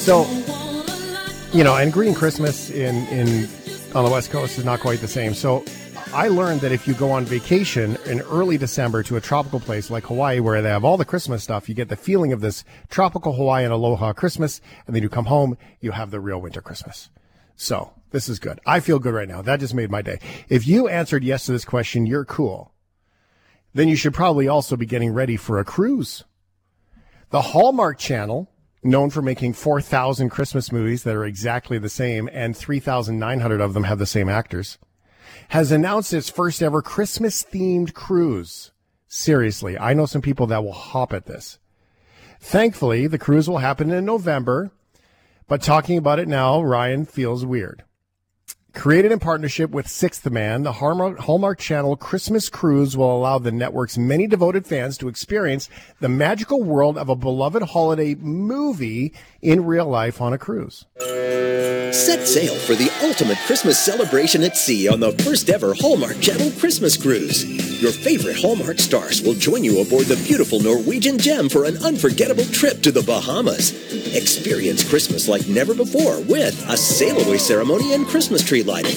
[0.00, 0.24] So,
[1.52, 3.48] you know, and green Christmas in in
[3.94, 5.34] on the West Coast is not quite the same.
[5.34, 5.64] So,
[6.12, 9.90] I learned that if you go on vacation in early December to a tropical place
[9.90, 12.64] like Hawaii, where they have all the Christmas stuff, you get the feeling of this
[12.88, 17.10] tropical Hawaiian aloha Christmas, and then you come home, you have the real winter Christmas.
[17.56, 18.60] So this is good.
[18.66, 19.42] I feel good right now.
[19.42, 20.18] That just made my day.
[20.48, 22.72] If you answered yes to this question, you're cool.
[23.74, 26.24] Then you should probably also be getting ready for a cruise.
[27.30, 28.50] The Hallmark Channel,
[28.82, 33.84] known for making 4,000 Christmas movies that are exactly the same and 3,900 of them
[33.84, 34.78] have the same actors,
[35.48, 38.72] has announced its first ever Christmas themed cruise.
[39.06, 41.58] Seriously, I know some people that will hop at this.
[42.40, 44.70] Thankfully, the cruise will happen in November,
[45.46, 47.84] but talking about it now, Ryan feels weird.
[48.72, 54.28] Created in partnership with Sixthman, the Hallmark, Channel Christmas Cruise will allow the network's many
[54.28, 60.20] devoted fans to experience the magical world of a beloved holiday movie in real life
[60.20, 60.86] on a cruise.
[61.92, 66.52] Set sail for the ultimate Christmas celebration at sea on the first ever Hallmark Channel
[66.58, 67.44] Christmas Cruise.
[67.82, 72.44] Your favorite Hallmark stars will join you aboard the beautiful Norwegian gem for an unforgettable
[72.44, 73.72] trip to the Bahamas.
[74.14, 78.96] Experience Christmas like never before with a sail away ceremony and Christmas tree lighting.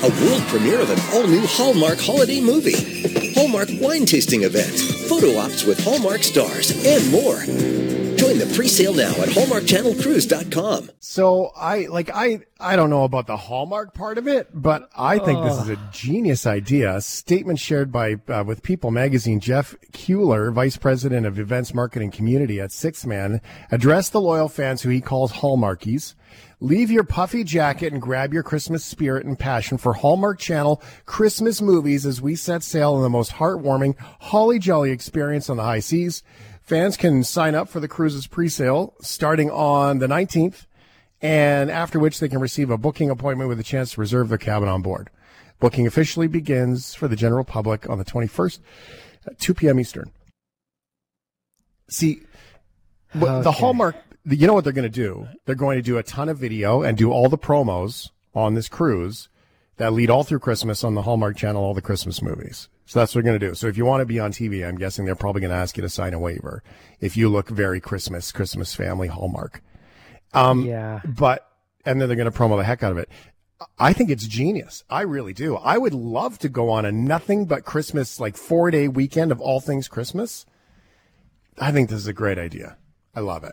[0.00, 5.36] A world premiere of an all new Hallmark holiday movie, Hallmark wine tasting event, photo
[5.36, 8.07] ops with Hallmark stars, and more.
[8.28, 10.90] Join the pre sale now at HallmarkChannelCruise.com.
[11.00, 15.18] So I like I I don't know about the Hallmark part of it, but I
[15.18, 16.96] think this is a genius idea.
[16.96, 22.10] A statement shared by uh, with People Magazine, Jeff Kuehler, Vice President of Events Marketing
[22.10, 26.14] Community at Sixthman, addressed the loyal fans who he calls Hallmarkies.
[26.60, 31.62] Leave your puffy jacket and grab your Christmas spirit and passion for Hallmark Channel Christmas
[31.62, 35.80] movies as we set sail on the most heartwarming, holly jolly experience on the high
[35.80, 36.22] seas.
[36.68, 40.66] Fans can sign up for the cruise's pre-sale starting on the 19th,
[41.22, 44.36] and after which they can receive a booking appointment with a chance to reserve their
[44.36, 45.08] cabin on board.
[45.60, 48.58] Booking officially begins for the general public on the 21st
[49.28, 49.80] at 2 p.m.
[49.80, 50.12] Eastern.
[51.88, 52.20] See,
[53.14, 55.26] what the Hallmark, you know what they're going to do?
[55.46, 58.68] They're going to do a ton of video and do all the promos on this
[58.68, 59.30] cruise
[59.78, 62.68] that lead all through Christmas on the Hallmark Channel, all the Christmas movies.
[62.88, 63.54] So that's what they're going to do.
[63.54, 65.76] So if you want to be on TV, I'm guessing they're probably going to ask
[65.76, 66.62] you to sign a waiver
[67.00, 69.62] if you look very Christmas, Christmas family Hallmark.
[70.32, 71.02] Um, yeah.
[71.04, 71.46] But,
[71.84, 73.10] and then they're going to promo the heck out of it.
[73.78, 74.84] I think it's genius.
[74.88, 75.56] I really do.
[75.56, 79.40] I would love to go on a nothing but Christmas, like four day weekend of
[79.42, 80.46] all things Christmas.
[81.58, 82.78] I think this is a great idea.
[83.14, 83.52] I love it.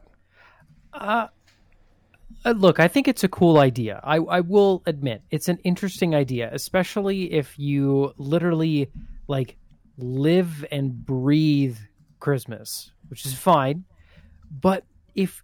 [0.93, 1.27] Uh,
[2.45, 3.99] look, I think it's a cool idea.
[4.01, 8.89] I, I will admit it's an interesting idea, especially if you literally
[9.27, 9.57] like
[9.97, 11.77] live and breathe
[12.19, 13.85] Christmas, which is fine.
[14.49, 14.83] But
[15.15, 15.43] if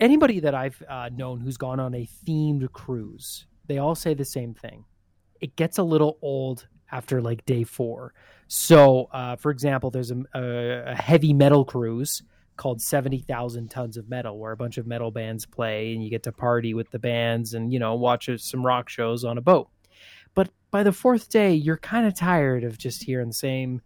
[0.00, 4.24] anybody that I've uh, known who's gone on a themed cruise, they all say the
[4.24, 4.84] same thing.
[5.40, 8.14] It gets a little old after like day four.
[8.46, 12.22] So, uh, for example, there's a, a, heavy metal cruise
[12.56, 16.22] called 70,000 Tons of Metal, where a bunch of metal bands play and you get
[16.24, 19.68] to party with the bands and, you know, watch some rock shows on a boat.
[20.74, 23.80] By the fourth day, you're kind of tired of just hearing the same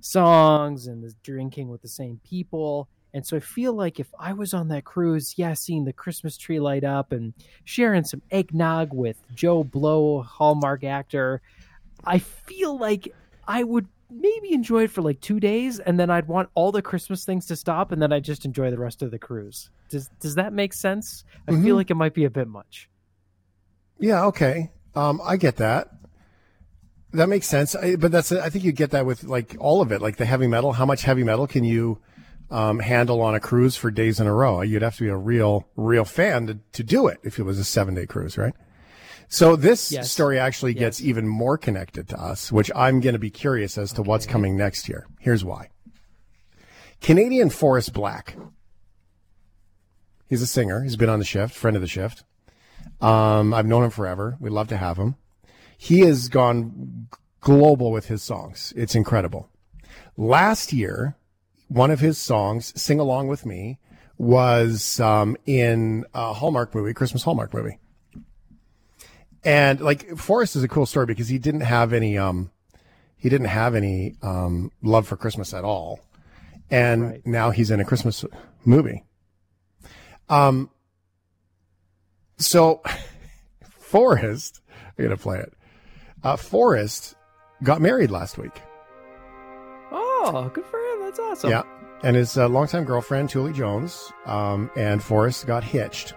[0.00, 2.88] songs and the drinking with the same people.
[3.12, 6.38] And so I feel like if I was on that cruise, yeah, seeing the Christmas
[6.38, 11.42] tree light up and sharing some eggnog with Joe Blow, Hallmark actor,
[12.06, 13.14] I feel like
[13.46, 16.80] I would maybe enjoy it for like two days, and then I'd want all the
[16.80, 19.68] Christmas things to stop, and then I'd just enjoy the rest of the cruise.
[19.90, 21.22] Does does that make sense?
[21.46, 22.88] I feel like it might be a bit much.
[23.98, 24.70] Yeah, okay.
[24.94, 25.99] Um, I get that.
[27.12, 27.74] That makes sense.
[27.74, 30.24] I, but that's I think you get that with like all of it, like the
[30.26, 30.72] heavy metal.
[30.72, 31.98] How much heavy metal can you
[32.50, 34.60] um, handle on a cruise for days in a row?
[34.60, 37.58] You'd have to be a real, real fan to, to do it if it was
[37.58, 38.54] a seven day cruise, right?
[39.28, 40.10] So this Yes.
[40.10, 43.92] story actually gets even more connected to us, which I'm going to be curious as
[43.94, 45.06] to what's coming next year.
[45.20, 45.68] Here's why.
[47.00, 48.34] Canadian Forest Blakk.
[50.28, 50.82] He's a singer.
[50.82, 52.24] He's been on the shift, friend of the shift.
[53.00, 54.36] Um, I've known him forever.
[54.40, 55.16] We'd love to have him.
[55.82, 57.08] He has gone
[57.40, 58.74] global with his songs.
[58.76, 59.48] It's incredible.
[60.18, 61.16] Last year,
[61.68, 63.78] one of his songs, "Sing Along with Me,"
[64.18, 67.78] was um, in a Hallmark movie, Christmas Hallmark movie.
[69.42, 72.50] And like Forest is a cool story because he didn't have any um,
[73.16, 76.00] he didn't have any um, love for Christmas at all,
[76.70, 77.26] and Right.
[77.26, 78.22] now he's in a Christmas
[78.66, 79.04] movie.
[80.28, 80.68] Um.
[82.36, 82.82] So,
[83.78, 84.60] Forest,
[84.98, 85.54] I'm gonna play it.
[86.22, 87.16] Uh, Forest
[87.62, 88.60] got married last week.
[89.92, 91.00] Oh, good for him.
[91.02, 91.50] That's awesome.
[91.50, 91.62] Yeah.
[92.02, 96.14] And his uh, longtime girlfriend, Tuli Jones, um, and Forest got hitched.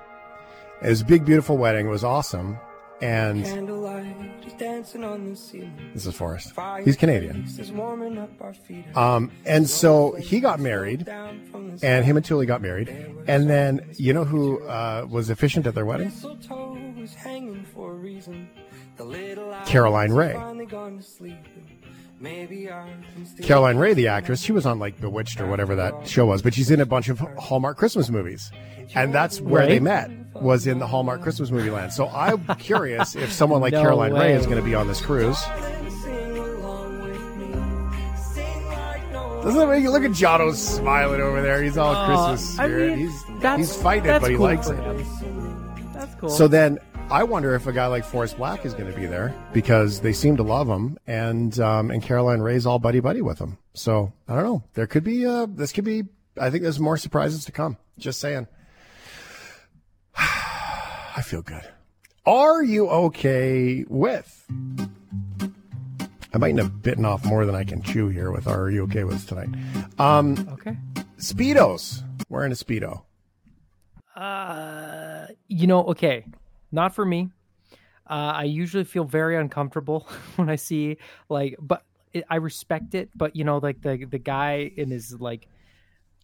[0.82, 1.88] It was a big, beautiful wedding.
[1.88, 2.58] It was awesome.
[3.02, 5.92] And Candlelight dancing on the ceiling.
[5.94, 6.54] this is Forest.
[6.86, 7.44] He's Canadian.
[7.58, 8.86] Is warming up our feet.
[8.96, 12.90] Um, and so he got married, Down from the and him and Tuli got married.
[13.28, 16.12] And then, you know who uh, was efficient at their wedding?
[18.98, 19.44] Mistletoe was hanging for a reason.
[19.44, 20.34] The little owls Caroline Ray.
[20.34, 21.38] finally gone to sleep.
[22.20, 25.76] Maybe I can still Caroline Ray, the actress, she was on like Bewitched or whatever
[25.76, 28.50] that show was, but she's in a bunch of Hallmark Christmas movies.
[28.96, 31.92] And that's where they met, was in the Hallmark Christmas movie land.
[31.92, 35.02] So I'm curious if someone like No Caroline Ray is going to be on this
[35.02, 35.38] cruise.
[36.04, 38.16] sing along with me.
[38.34, 41.62] Sing like no Doesn't it make you look at Jono smiling over there?
[41.62, 42.90] He's all Uh, Christmas I spirit.
[42.98, 43.24] mean, he's
[43.58, 44.76] he's fighting it, but he cool likes it.
[44.78, 45.92] him.
[45.94, 46.30] That's cool.
[46.30, 46.78] So then
[47.14, 50.14] I wonder if a guy like Forest Blakk is going to be there because they
[50.14, 53.60] seem to love him, and um, and Caroline Ray's all buddy buddy with him.
[53.76, 54.64] So I don't know.
[54.74, 56.06] There could be uh, this could be.
[56.42, 57.78] I think there's more surprises to come.
[58.00, 58.48] Just saying.
[60.18, 61.62] I feel good.
[62.26, 64.46] Are you okay with?
[66.34, 68.86] I might have bitten off more than I can chew here with our Are You
[68.86, 69.50] Okay With tonight.
[70.00, 70.78] Um, Okay.
[71.20, 72.02] Speedos.
[72.28, 73.04] Wearing a Speedo.
[74.16, 76.26] Uh, you know, okay,
[76.74, 77.30] not for me.
[78.10, 80.98] Uh, I usually feel very uncomfortable when I see
[81.30, 83.10] like, but it, I respect it.
[83.16, 85.48] But you know, like the the guy in his like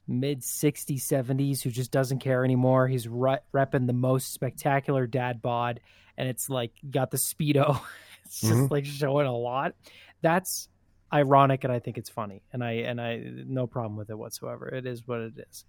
[0.07, 2.88] mid 60s, 70s who just doesn't care anymore.
[2.88, 5.79] He's re- repping the most spectacular dad bod,
[6.17, 7.79] and it's like got the speedo.
[8.25, 9.75] it's just like showing a lot.
[10.21, 10.67] That's
[11.13, 14.67] ironic, and I think it's funny, and I and I no problem with it whatsoever.
[14.67, 15.63] It is what it is.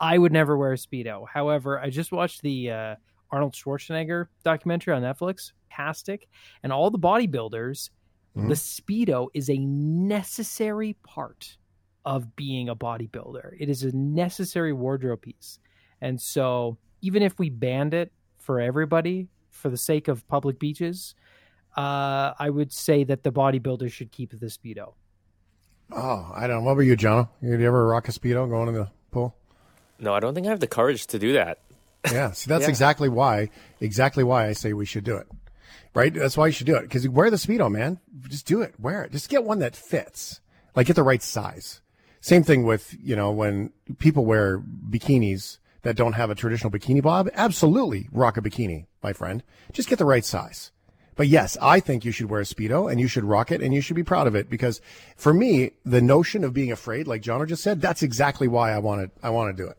[0.00, 1.26] I would never wear a speedo.
[1.32, 2.94] However, I just watched the uh,
[3.32, 5.52] Arnold Schwarzenegger documentary on Netflix.
[5.70, 6.28] Fantastic,
[6.62, 7.90] and all the bodybuilders,
[8.34, 11.56] the speedo is a necessary part
[12.04, 13.56] of being a bodybuilder.
[13.58, 15.58] It is a necessary wardrobe piece,
[16.00, 21.14] and so even if we banned it for everybody for the sake of public beaches,
[21.76, 24.92] uh, I would say that the bodybuilders should keep the speedo.
[25.94, 26.62] Oh, I don't know.
[26.62, 27.28] What about you, John?
[27.42, 29.36] Did you ever rock a Speedo going in the pool?
[29.98, 31.58] No, I don't think I have the courage to do that.
[32.10, 32.68] Yeah, see, that's Yeah.
[32.68, 35.28] exactly why, exactly why I say we should do it.
[35.94, 36.12] Right?
[36.12, 36.82] That's why you should do it.
[36.82, 37.98] Because wear the Speedo, man.
[38.28, 38.74] Just do it.
[38.80, 39.12] Wear it.
[39.12, 40.40] Just get one that fits.
[40.74, 41.80] Like, get the right size.
[42.22, 47.02] Same thing with, you know, when people wear bikinis that don't have a traditional bikini
[47.02, 47.28] bob.
[47.34, 49.42] Absolutely rock a bikini, my friend.
[49.72, 50.70] Just get the right size.
[51.14, 53.74] But yes, I think you should wear a Speedo and you should rock it and
[53.74, 54.80] you should be proud of it because
[55.16, 58.78] for me, the notion of being afraid, like John just said, that's exactly why I
[58.78, 59.76] wanted, I want to do it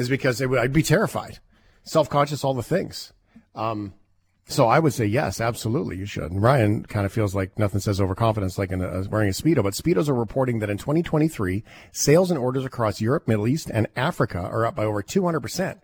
[0.00, 1.38] is because would, I'd be terrified,
[1.84, 3.12] self-conscious, all the things.
[3.54, 3.92] Um,
[4.46, 6.32] so I would say yes, absolutely, you should.
[6.32, 9.62] And Ryan kind of feels like nothing says overconfidence like in a, wearing a speedo,
[9.62, 13.86] but speedos are reporting that in 2023, sales and orders across Europe, Middle East, and
[13.94, 15.80] Africa are up by over 200 percent.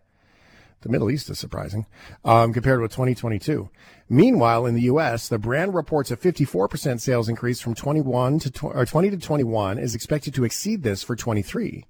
[0.80, 1.86] The Middle East is surprising
[2.24, 3.70] um, compared with 2022.
[4.08, 8.64] Meanwhile, in the U.S., the brand reports a 54% sales increase from 21 to tw-
[8.64, 11.86] or 20 to 21 is expected to exceed this for 23.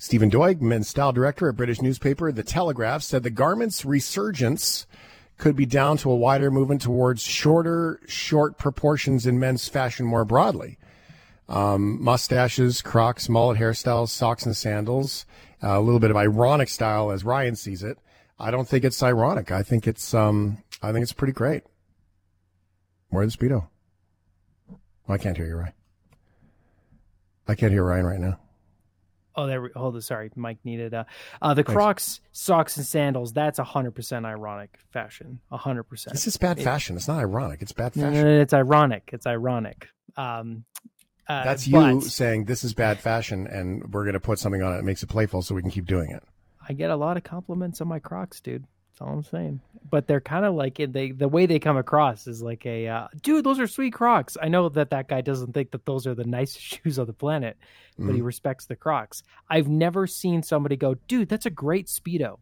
[0.00, 4.86] Stephen Doig, men's style director at British newspaper The Telegraph, said the garment's resurgence
[5.36, 10.24] could be down to a wider movement towards shorter, short proportions in men's fashion more
[10.24, 10.78] broadly.
[11.50, 15.26] Um, mustaches, crocs, mullet hairstyles, socks and sandals,
[15.62, 17.98] uh, a little bit of ironic style as Ryan sees it.
[18.38, 19.52] I don't think it's ironic.
[19.52, 21.62] I think it's um, I think it's pretty great.
[23.10, 23.68] Wear the speedo.
[25.06, 25.74] I can't hear you, Ryan.
[27.46, 28.39] I can't hear Ryan right now.
[29.36, 29.62] Oh, there.
[29.62, 30.02] We, hold on.
[30.02, 30.92] Sorry, Mike needed.
[30.92, 31.04] Uh,
[31.40, 33.32] uh, the Crocs, socks, and sandals.
[33.32, 35.40] That's a hundred percent ironic fashion.
[35.50, 36.14] A hundred percent.
[36.14, 36.96] This is bad fashion.
[36.96, 37.62] It's not ironic.
[37.62, 38.26] It's bad fashion.
[38.26, 39.10] It's ironic.
[39.12, 39.88] It's ironic.
[40.16, 40.64] Um,
[41.28, 44.62] uh, That's you but saying this is bad fashion, and we're going to put something
[44.62, 46.24] on it that makes it playful, so we can keep doing it.
[46.68, 48.64] I get a lot of compliments on my Crocs, dude.
[48.92, 49.60] That's all I'm saying.
[49.88, 53.08] But they're kind of like they the way they come across is like a uh,
[53.22, 53.44] dude.
[53.44, 54.36] Those are sweet Crocs.
[54.40, 57.12] I know that that guy doesn't think that those are the nicest shoes on the
[57.12, 57.56] planet,
[57.98, 59.22] but he respects the Crocs.
[59.48, 62.38] I've never seen somebody go, dude, that's a great speedo.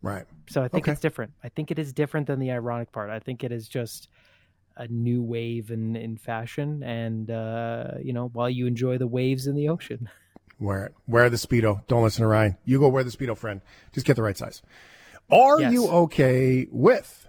[0.00, 0.24] Right.
[0.48, 0.92] So I think Okay.
[0.92, 1.32] it's different.
[1.42, 3.10] I think it is different than the ironic part.
[3.10, 4.08] I think it is just
[4.76, 9.46] a new wave in, in fashion, and uh, you know, while you enjoy the waves
[9.46, 10.08] in the ocean.
[10.60, 10.94] Wear it.
[11.06, 11.86] Wear the speedo.
[11.86, 12.56] Don't listen to Ryan.
[12.64, 13.60] You go wear the speedo, friend.
[13.92, 14.60] Just get the right size.
[15.30, 15.72] Are Yes.
[15.72, 17.28] you okay with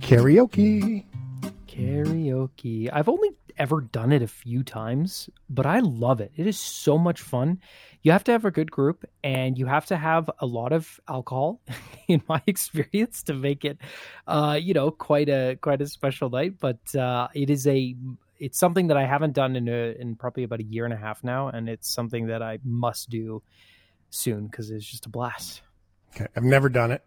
[0.00, 1.04] karaoke?
[1.66, 2.88] Karaoke.
[2.92, 6.32] I've only ever done it a few times, but I love it.
[6.36, 7.60] It is so much fun.
[8.02, 10.98] You have to have a good group and you have to have a lot of
[11.06, 11.60] alcohol
[12.08, 13.78] in my experience to make it
[14.26, 17.94] uh you know quite a quite a special night, but uh it is a
[18.38, 20.96] it's something that I haven't done in a in probably about a year and a
[20.96, 23.42] half now and it's something that I must do
[24.10, 25.62] soon cuz it's just a blast.
[26.14, 26.26] Okay.
[26.36, 27.04] I've never done it.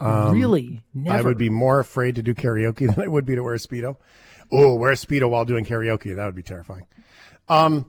[0.00, 0.82] Um, really?
[0.92, 1.18] Never.
[1.18, 3.58] I would be more afraid to do karaoke than I would be to wear a
[3.58, 3.96] speedo.
[4.50, 6.14] Oh, wear a speedo while doing karaoke.
[6.14, 6.86] That would be terrifying.
[7.48, 7.86] Um,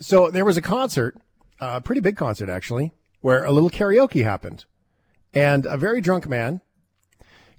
[0.00, 1.16] so there was a concert,
[1.60, 4.64] a pretty big concert actually, where a little karaoke happened,
[5.34, 6.60] and a very drunk man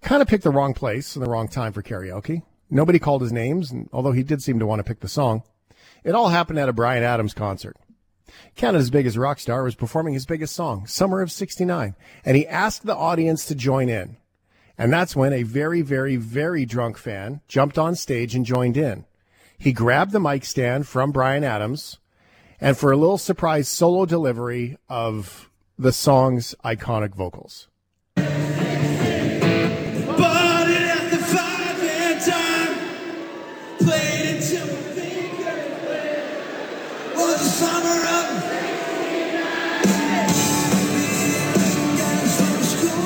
[0.02, 2.44] kind of picked the wrong place and the wrong time for karaoke.
[2.70, 5.44] Nobody called his names, and although he did seem to want to pick the song,
[6.04, 7.78] it all happened at a Bryan Adams concert.
[8.56, 12.86] Canada's biggest rock star was performing his biggest song, Summer of 69, and he asked
[12.86, 14.18] the audience to join in.
[14.78, 19.06] And that's when a very, very, very drunk fan jumped on stage and joined in.
[19.58, 22.00] He grabbed the mic stand from Bryan Adams
[22.60, 27.68] and for a little surprise solo delivery of the song's iconic vocals.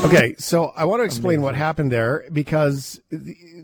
[0.03, 3.01] Okay, so I want to explain what happened there because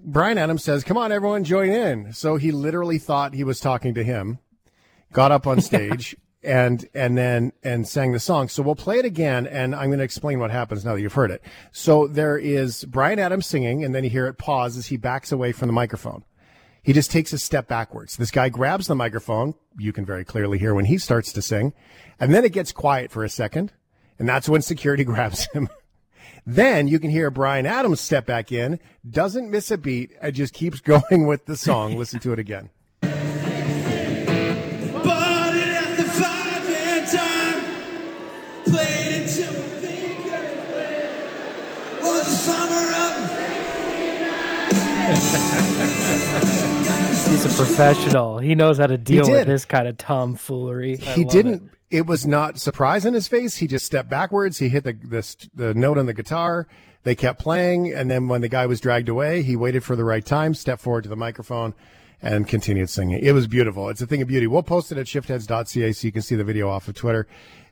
[0.04, 3.94] Bryan Adams says, "Come on, everyone, join in." So he literally thought he was talking
[3.94, 4.40] to him,
[5.12, 8.50] got up on stage, and and then and sang the song.
[8.50, 11.14] So we'll play it again, and I'm going to explain what happens now that you've
[11.14, 11.42] heard it.
[11.72, 15.32] So there is Bryan Adams singing, and then you hear it pause as he backs
[15.32, 16.24] away from the microphone.
[16.84, 18.18] He just takes a step backwards.
[18.18, 19.54] This guy grabs the microphone.
[19.78, 21.74] You can very clearly hear when he starts to sing,
[22.20, 23.72] and then it gets quiet for a second,
[24.20, 25.70] and that's when security grabs him.
[26.46, 28.80] Then you can hear Bryan Adams step back in,
[29.10, 31.98] doesn't miss a beat, and just keeps going with the song.
[31.98, 32.70] Listen to it again.
[47.34, 48.38] He's a professional.
[48.40, 51.00] He knows how to deal with this kind of tomfoolery.
[51.02, 51.54] I he didn't.
[51.56, 51.62] it.
[51.94, 52.06] It.
[52.06, 53.58] was not surprise in his face.
[53.58, 54.60] He just stepped backwards.
[54.60, 56.68] He hit the, the the note on the guitar.
[57.04, 60.06] They kept playing, and then when the guy was dragged away, he waited for the
[60.06, 61.74] right time, stepped forward to the microphone,
[62.22, 63.20] and continued singing.
[63.22, 63.90] It was beautiful.
[63.90, 64.48] It's a thing of beauty.
[64.48, 67.28] We'll post it at shiftheads.ca so you can see the video off of Twitter.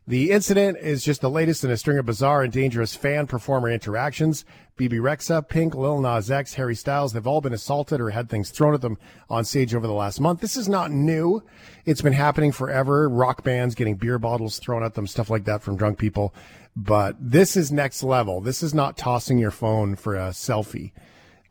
[0.07, 3.69] The incident is just the latest in a string of bizarre and dangerous fan performer
[3.69, 4.43] interactions.
[4.75, 8.49] Bebe Rexha, Pink, Lil Nas X, Harry Styles, they've all been assaulted or had things
[8.49, 8.97] thrown at them
[9.29, 10.41] on stage over the last month.
[10.41, 11.43] This is not new.
[11.85, 13.07] It's been happening forever.
[13.07, 16.33] Rock bands getting beer bottles thrown at them, stuff like that from drunk people.
[16.75, 18.41] But this is next level.
[18.41, 20.93] This is not tossing your phone for a selfie.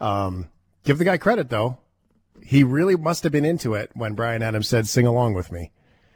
[0.00, 0.48] Um,
[0.82, 1.78] give the guy credit though.
[2.42, 5.70] He really must have been into it when Bryan Adams said, sing along with me.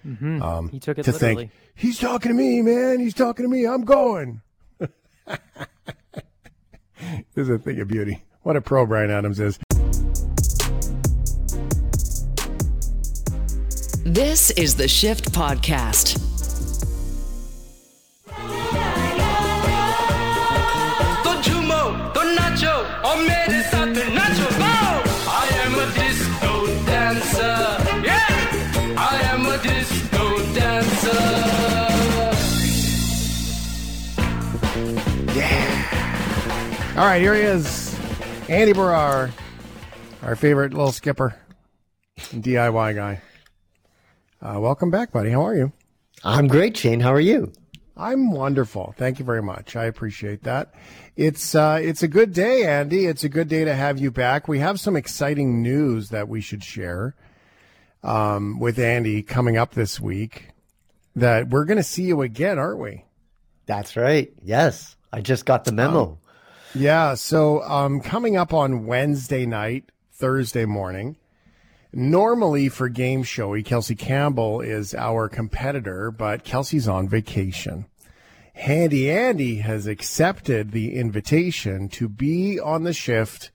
[0.05, 1.35] Um, He took it to literally.
[1.37, 3.01] think he's talking to me, man.
[3.01, 3.65] He's talking to me.
[3.67, 4.43] I'm going.
[4.79, 4.89] this
[7.37, 8.23] is a thing of beauty.
[8.43, 9.59] What a pro Bryan Adams is.
[14.07, 16.19] This is the Shift Podcast.
[36.97, 37.93] All right, here he is.
[38.49, 39.33] Andy Baryer,
[40.23, 41.35] our favorite little skipper,
[42.17, 43.21] DIY guy.
[44.41, 45.31] Uh, welcome back, buddy.
[45.31, 45.73] How are you?
[46.23, 47.01] I'm great, Shane.
[47.01, 47.53] How are you?
[47.97, 48.95] I'm wonderful.
[48.97, 49.75] Thank you very much.
[49.75, 50.73] I appreciate that.
[51.17, 53.07] It's uh, it's a good day, Andy.
[53.07, 54.47] It's a good day to have you back.
[54.47, 57.17] We have some exciting news that we should share
[58.05, 60.51] um, with Andy coming up this week.
[61.17, 63.05] That we're going to see you again, aren't we?
[63.67, 64.33] That's right.
[64.45, 64.95] Yes.
[65.13, 66.21] I just got the memo.
[66.75, 67.15] Yeah.
[67.15, 71.17] So um, coming up on Wednesday night, Thursday morning.
[71.93, 77.87] Normally for Game Showy, Kelsey Campbell is our competitor, but Kelsey's on vacation.
[78.55, 83.51] Handy Andy has accepted the invitation to be on the shift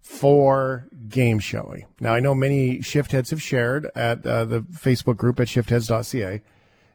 [0.00, 1.86] for Game Showy.
[2.00, 6.42] Now, I know many shift heads have shared at uh, the Facebook group at shiftheads.ca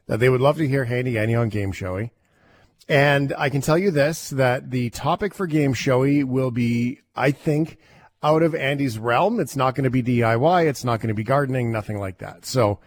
[0.07, 2.11] that they would love to hear Handy Andy on Game Showy.
[2.87, 7.31] And I can tell you this that the topic for Game Showy will be, I
[7.31, 7.77] think,
[8.21, 9.39] out of Andy's realm.
[9.39, 10.67] It's not going to be DIY.
[10.67, 12.45] It's not going to be gardening, nothing like that.
[12.45, 12.79] So,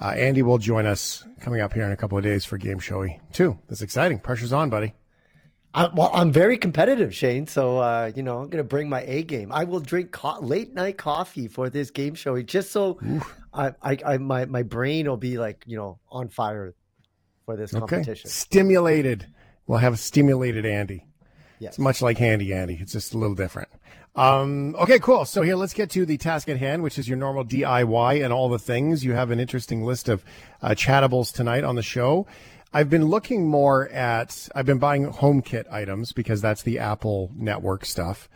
[0.00, 2.78] uh, Andy will join us coming up here in a couple of days for Game
[2.78, 3.58] Showy too.
[3.68, 4.18] That's exciting.
[4.18, 4.94] Pressure's on, buddy.
[5.74, 7.46] I, well, I'm very competitive, Shane.
[7.48, 9.50] So, uh, you know, I'm going to bring my A game.
[9.52, 12.98] I will drink co- late night coffee for this game show just so
[13.52, 16.74] I, I, I, my, my brain will be like, you know, on fire
[17.44, 17.80] for this Okay.
[17.80, 18.30] competition.
[18.30, 19.26] Stimulated.
[19.66, 21.06] We'll have a stimulated Andy.
[21.58, 21.72] Yes.
[21.72, 22.78] It's much like Handy Andy.
[22.80, 23.68] It's just a little different.
[24.16, 25.24] Um, okay, cool.
[25.24, 28.32] So here, let's get to the task at hand, which is your normal DIY and
[28.32, 29.04] all the things.
[29.04, 30.24] You have an interesting list of
[30.62, 32.26] uh, chattables tonight on the show.
[32.72, 37.84] I've been looking more at, I've been buying HomeKit items because that's the Apple network
[37.84, 38.28] stuff.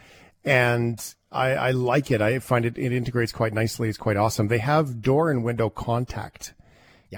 [0.44, 2.22] And I, I like it.
[2.22, 3.88] I find it, it integrates quite nicely.
[3.88, 4.48] It's quite awesome.
[4.48, 6.54] They have door and window contact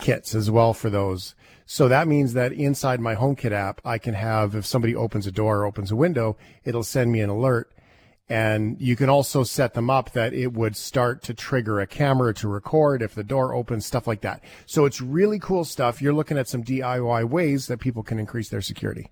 [0.01, 1.35] kits as well for those.
[1.73, 5.31] So that means that inside my HomeKit app, I can have, if somebody opens a
[5.31, 7.73] door or opens a window, it'll send me an alert.
[8.29, 12.35] And you can also set them up that it would start to trigger a camera
[12.35, 14.43] to record if the door opens, stuff like that.
[14.67, 16.03] So it's really cool stuff.
[16.03, 19.07] You're looking at some DIY ways that people can increase their security.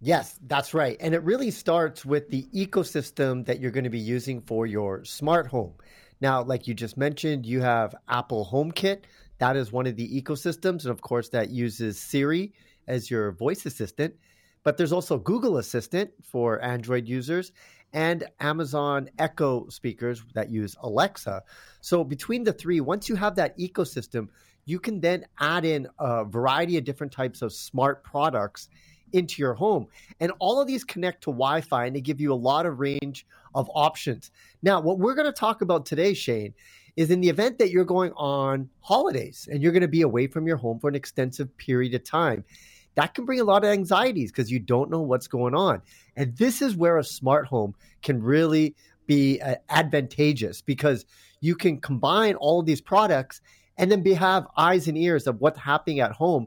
[0.00, 0.96] Yes, that's right.
[1.00, 5.04] And it really starts with the ecosystem that you're going to be using for your
[5.04, 5.74] smart home.
[6.20, 9.00] Now, like you just mentioned, you have Apple HomeKit.
[9.38, 10.82] That is one of the ecosystems.
[10.82, 12.52] And of course, that uses Siri
[12.86, 14.14] as your voice assistant.
[14.62, 17.52] But there's also Google Assistant for Android users.
[17.92, 21.42] and Amazon Echo speakers that use Alexa.
[21.80, 24.28] So between the three, once you have that ecosystem,
[24.64, 28.68] you can then add in a variety of different types of smart products
[29.12, 29.86] into your home.
[30.18, 32.80] And all of these connect to Wi Fi and they give you a lot of
[32.80, 34.30] range of options.
[34.62, 36.54] Now, what we're going to talk about today, Shane,
[36.96, 40.26] is in the event that you're going on holidays and you're going to be away
[40.26, 42.44] from your home for an extensive period of time.
[42.94, 45.82] That can bring a lot of anxieties because you don't know what's going on.
[46.16, 48.74] And this is where a smart home can really
[49.06, 51.04] be uh, advantageous because
[51.40, 53.42] you can combine all of these products
[53.76, 56.46] and then be, have eyes and ears of what's happening at home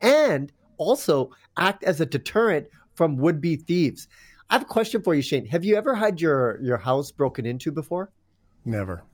[0.00, 4.06] and also act as a deterrent from would-be thieves.
[4.50, 5.46] I have a question for you, Shane.
[5.46, 8.10] Have you ever had your your house broken into before?
[8.64, 9.04] Never.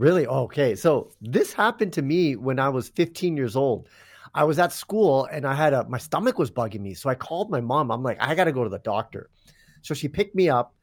[0.00, 0.26] Really?
[0.26, 0.74] Okay.
[0.76, 3.86] So this happened to me when I was 15 years old.
[4.34, 6.94] I was at school and I had a my stomach was bugging me.
[6.94, 7.90] So I called my mom.
[7.90, 9.28] I'm like, I got to go to the doctor.
[9.82, 10.74] So she picked me up.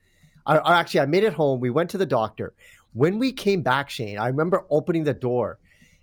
[0.46, 1.60] I, I actually I made it home.
[1.60, 2.54] We went to the doctor.
[2.94, 5.58] When we came back, Shane, I remember opening the door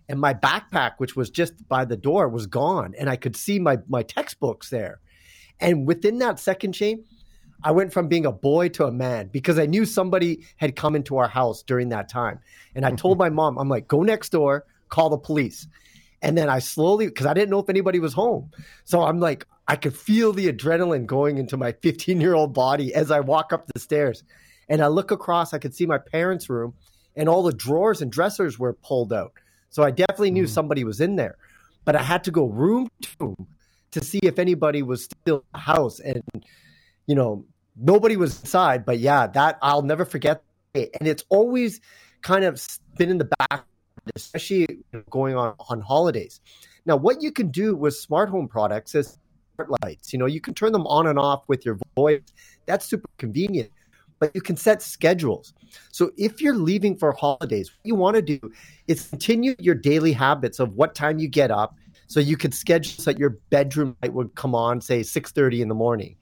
[0.09, 3.61] and my backpack, which was just by the door, was gone, and I could see
[3.61, 4.99] my my textbooks there.
[5.61, 7.05] And within that second Shane,
[7.63, 10.97] I went from being a boy to a man because I knew somebody had come
[10.97, 12.41] into our house during that time.
[12.75, 13.25] And I told mm-hmm.
[13.25, 15.67] my mom, I'm like, go next door, call the police.
[16.21, 18.51] And then I slowly, because I didn't know if anybody was home.
[18.85, 22.95] So I'm like, I could feel the adrenaline going into my 15 year old body
[22.95, 24.25] as I walk up the stairs.
[24.69, 26.73] And I look across, I could see my parents' room,
[27.17, 29.33] and all the drawers and dressers were pulled out.
[29.69, 30.53] So I definitely knew mm-hmm.
[30.53, 31.37] somebody was in there.
[31.85, 33.47] But I had to go room to room
[33.91, 36.01] to see if anybody was still in the house.
[36.01, 36.23] And,
[37.07, 37.45] you know,
[37.77, 38.85] nobody was inside.
[38.85, 40.43] But yeah, that I'll never forget.
[40.75, 40.91] it.
[40.99, 41.81] And it's always
[42.23, 42.61] kind of
[42.97, 43.65] been in the back,
[44.17, 44.67] especially
[45.11, 46.41] going on on holidays.
[46.87, 49.19] Now, what you can do with smart home products is
[49.55, 50.13] smart lights.
[50.13, 52.21] You know, you can turn them on and off with your voice.
[52.67, 53.71] That's super convenient.
[54.21, 55.55] But you can set schedules.
[55.91, 58.39] So if you're leaving for holidays, what you want to do
[58.87, 61.77] is continue your daily habits of what time you get up.
[62.07, 65.69] So you could schedule so that your bedroom light would come on, say 6:30 in
[65.69, 66.17] the morning.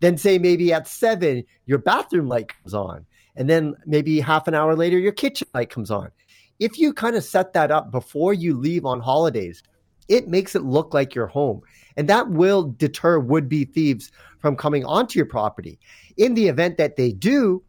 [0.00, 3.06] Then say maybe at seven, your bathroom light comes on.
[3.36, 6.10] And then maybe half an hour later, your kitchen light comes on.
[6.58, 9.62] If you kind of set that up before you leave on holidays,
[10.08, 11.60] it makes it look like you're home.
[11.96, 15.78] And that will deter would be thieves from coming onto your property.
[16.16, 17.62] In the event that they do,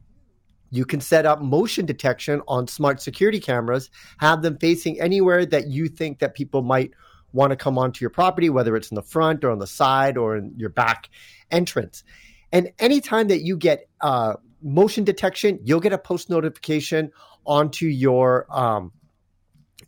[0.71, 5.67] you can set up motion detection on smart security cameras, have them facing anywhere that
[5.67, 6.91] you think that people might
[7.33, 10.17] want to come onto your property, whether it's in the front or on the side
[10.17, 11.09] or in your back
[11.51, 12.03] entrance.
[12.51, 17.11] And anytime that you get uh, motion detection, you'll get a post notification
[17.45, 18.91] onto your um,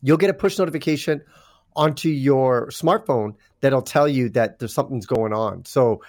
[0.02, 1.22] you'll get a push notification
[1.76, 5.64] onto your smartphone that'll tell you that there's something's going on.
[5.66, 6.02] So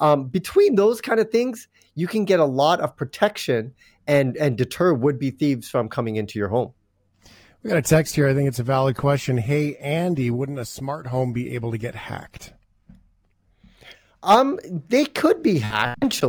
[0.00, 3.74] um, between those kind of things, you can get a lot of protection
[4.06, 6.72] and and deter would be thieves from coming into your home.
[7.62, 8.28] We got a text here.
[8.28, 9.36] I think it's a valid question.
[9.36, 12.52] Hey, Andy, wouldn't a smart home be able to get hacked?
[14.22, 16.20] Um, they could be hacked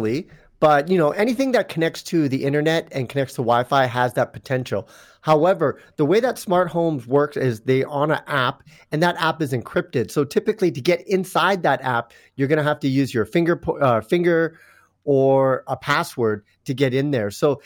[0.60, 4.34] but you know anything that connects to the internet and connects to Wi-Fi has that
[4.34, 4.90] potential.
[5.22, 9.42] However, the way that smart homes work is they on an app, and that app
[9.42, 10.12] is encrypted.
[10.12, 13.62] So typically, to get inside that app, you're going to have to use your finger
[13.82, 14.60] uh, finger
[15.06, 17.32] or a password to get in there.
[17.32, 17.62] So,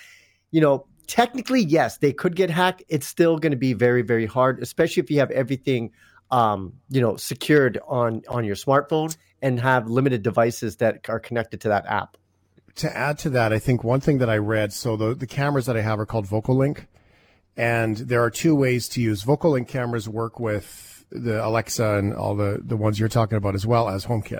[0.52, 2.84] you know, technically, yes, they could get hacked.
[2.88, 5.92] It's still going to be very, very hard, especially if you have everything,
[6.32, 11.62] um, you know, secured on on your smartphone and have limited devices that are connected
[11.62, 12.18] to that app.
[12.76, 15.68] To add to that, I think one thing that I read, so the, the cameras
[15.68, 16.88] that I have are called VocalLink.
[17.56, 22.36] And there are two ways to use VocalLink cameras work with the Alexa and all
[22.36, 24.40] the, the ones you're talking about as well as HomeKit.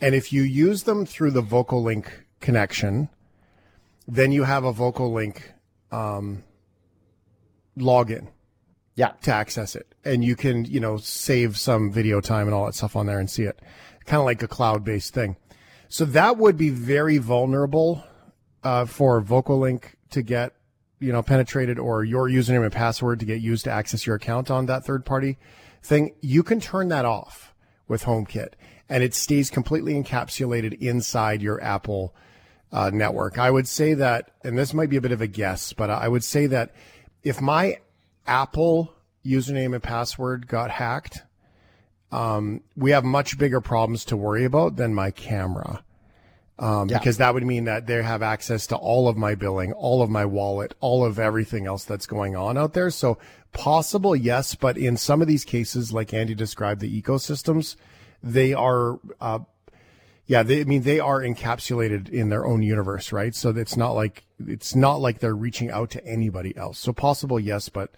[0.00, 2.06] And if you use them through the VocalLink
[2.40, 3.08] connection,
[4.06, 5.40] then you have a VocalLink
[5.90, 6.44] um,
[7.78, 8.28] login.
[8.94, 9.12] Yeah.
[9.22, 9.94] To access it.
[10.04, 13.20] And you can, you know, save some video time and all that stuff on there
[13.20, 13.60] and see it.
[14.06, 15.36] Kind of like a cloud based thing.
[15.88, 18.02] So that would be very vulnerable
[18.64, 20.54] uh, for VocalLink to get,
[20.98, 24.50] you know, penetrated or your username and password to get used to access your account
[24.50, 25.38] on that third party
[25.80, 26.16] thing.
[26.20, 27.54] You can turn that off
[27.86, 28.54] with HomeKit
[28.88, 32.14] and it stays completely encapsulated inside your Apple
[32.72, 33.38] uh, network.
[33.38, 36.08] I would say that, and this might be a bit of a guess, but I
[36.08, 36.74] would say that
[37.22, 37.78] if my
[38.26, 38.94] Apple
[39.24, 41.22] username and password got hacked,
[42.12, 45.82] um, we have much bigger problems to worry about than my camera.
[46.60, 46.98] Um, Yeah.
[46.98, 50.10] because that would mean that they have access to all of my billing, all of
[50.10, 52.90] my wallet, all of everything else that's going on out there.
[52.90, 53.16] So
[53.52, 57.76] possible, yes, but in some of these cases, like Andy described, the ecosystems,
[58.24, 59.38] they are, uh,
[60.28, 63.34] Yeah, they, I mean they are encapsulated in their own universe, right?
[63.34, 66.78] So it's not like it's not like they're reaching out to anybody else.
[66.78, 67.90] So possible, yes, but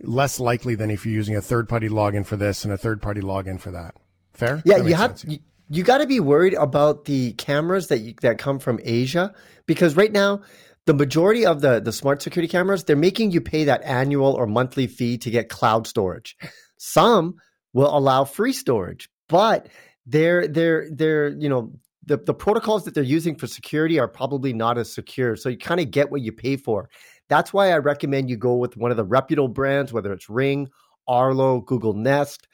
[0.00, 3.00] less likely than if you're using a third party login for this and a third
[3.00, 3.94] party login for that.
[4.34, 4.62] Fair?
[4.66, 5.32] Yeah, That you have sense.
[5.32, 5.38] you,
[5.70, 9.32] you got to be worried about the cameras that you, that come from Asia
[9.66, 10.42] because right now
[10.84, 14.46] the majority of the the smart security cameras they're making you pay that annual or
[14.46, 16.36] monthly fee to get cloud storage.
[16.76, 17.36] Some
[17.72, 19.68] will allow free storage, but
[20.06, 21.72] they're they're they're you know
[22.06, 25.36] the the protocols that they're using for security are probably not as secure.
[25.36, 26.88] So you kind of get what you pay for.
[27.28, 30.68] That's why I recommend you go with one of the reputable brands, whether it's Ring,
[31.08, 32.46] Arlo, Google Nest.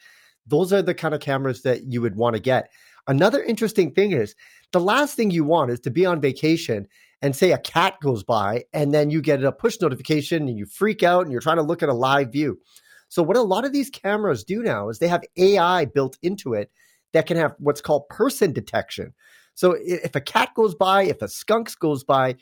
[0.47, 2.71] Those are the kind of cameras that you would want to get.
[3.07, 4.35] Another interesting thing is
[4.73, 6.87] the last thing you want is to be on vacation
[7.23, 10.67] and say a cat goes by and then you get a push notification and you
[10.67, 12.59] freak out and you're trying to look at a live view.
[13.09, 16.55] So what a lot of these cameras do now is they have AI built into
[16.55, 16.71] it
[17.13, 19.13] that can have what's called person detection.
[19.55, 22.37] So if a cat goes by, if a skunk goes by,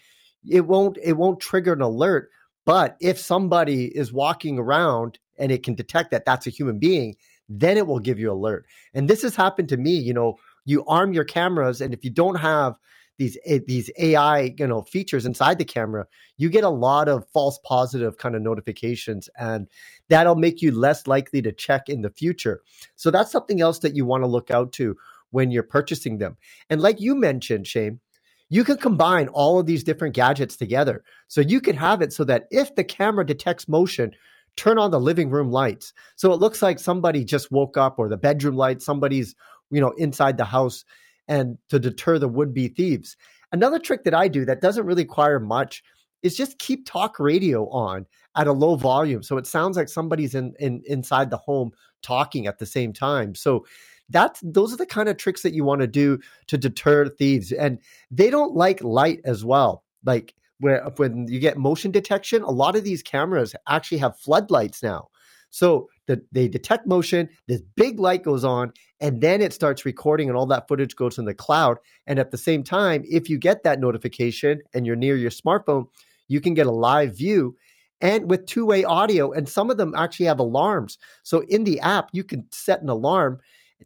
[0.48, 2.30] it won't it won't trigger an alert.
[2.64, 7.16] But if somebody is walking around and it can detect that that's a human being,
[7.48, 8.66] then it will give you alert.
[8.94, 9.92] And this has happened to me.
[9.92, 12.74] You know, you arm your cameras, and if you don't have
[13.18, 16.06] these these AI you know features inside the camera,
[16.36, 19.68] you get a lot of false positive kind of notifications, and
[20.08, 22.62] that'll make you less likely to check in the future.
[22.96, 24.96] So that's something else that you want to look out to
[25.30, 26.36] when you're purchasing them.
[26.70, 28.00] And like you mentioned, Shane,
[28.48, 31.04] you can combine all of these different gadgets together.
[31.26, 34.12] So you could have it so that if the camera detects motion,
[34.56, 35.92] turn on the living room lights.
[36.16, 39.34] So it looks like somebody just woke up or the bedroom light, somebody's,
[39.70, 40.84] you know, inside the house
[41.28, 43.16] and to deter the would-be thieves.
[43.52, 45.82] Another trick that I do that doesn't really require much
[46.22, 48.04] is just keep talk radio on
[48.36, 51.70] at a low volume so it sounds like somebody's in, in inside the home
[52.02, 53.34] talking at the same time.
[53.34, 53.64] So
[54.10, 57.52] that's those are the kind of tricks that you want to do to deter thieves
[57.52, 57.78] and
[58.10, 62.76] they don't like light as well like where when you get motion detection a lot
[62.76, 65.08] of these cameras actually have floodlights now
[65.50, 70.28] so that they detect motion this big light goes on and then it starts recording
[70.28, 71.78] and all that footage goes in the cloud.
[72.06, 75.86] And at the same time if you get that notification and you're near your smartphone
[76.26, 77.56] you can get a live view
[78.00, 79.32] and with two-way audio.
[79.32, 80.98] And some of them actually have alarms.
[81.22, 83.38] So in the app you can set an alarm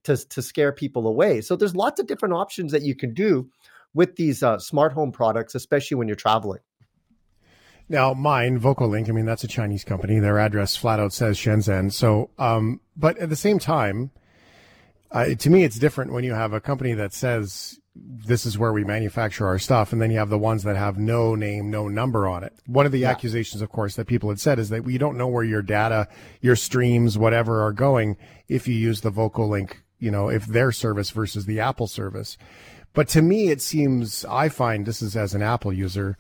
[0.04, 1.42] to, to scare people away.
[1.42, 3.50] So there's lots of different options that you can do
[3.94, 6.60] with these uh, smart home products especially when you're traveling
[7.88, 10.18] Now, mine, VocalLink, I mean, that's a Chinese company.
[10.18, 11.92] Their address flat out says Shenzhen.
[11.92, 14.10] So, um, but at the same time,
[15.10, 18.72] uh, to me, it's different when you have a company that says this is where
[18.72, 21.88] we manufacture our stuff, and then you have the ones that have no name, no
[21.88, 22.54] number on it.
[22.66, 25.28] One of the accusations, of course, that people had said is that we don't know
[25.28, 26.08] where your data,
[26.40, 28.16] your streams, whatever are going
[28.48, 32.38] if you use the VocalLink, you know, if their service versus the Apple service.
[32.94, 36.16] But to me, it seems, I find this is as an Apple user,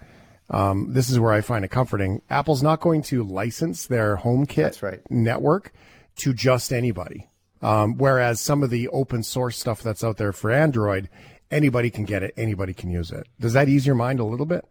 [0.50, 2.22] um, this is where I find it comforting.
[2.28, 5.00] Apple's not going to license their HomeKit right.
[5.10, 5.72] network
[6.16, 7.28] to just anybody.
[7.62, 11.08] Um, whereas some of the open source stuff that's out there for Android,
[11.50, 13.28] anybody can get it, anybody can use it.
[13.38, 14.64] Does that ease your mind a little bit?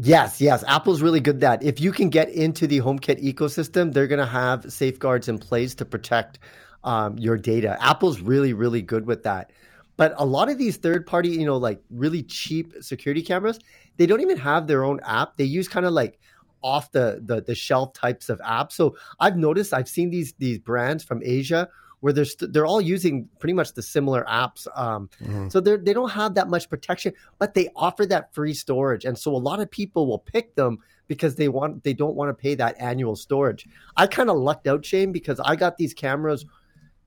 [0.00, 0.64] Yes, yes.
[0.66, 1.62] Apple's really good at that.
[1.62, 5.74] If you can get into the HomeKit ecosystem, they're going to have safeguards in place
[5.76, 6.38] to protect
[6.84, 7.76] um, your data.
[7.80, 9.52] Apple's really, really good with that.
[9.96, 13.58] But a lot of these third party, you know, like really cheap security cameras,
[13.98, 15.36] they don't even have their own app.
[15.36, 16.18] They use kind of like
[16.62, 18.72] off the, the the shelf types of apps.
[18.72, 21.68] So I've noticed I've seen these these brands from Asia
[22.00, 24.66] where they're st- they're all using pretty much the similar apps.
[24.76, 25.10] Um,
[25.50, 29.18] So they they don't have that much protection, but they offer that free storage, and
[29.18, 30.78] so a lot of people will pick them
[31.08, 33.66] because they want they don't want to pay that annual storage.
[33.96, 36.44] I kind of lucked out, Shane, because I got these cameras.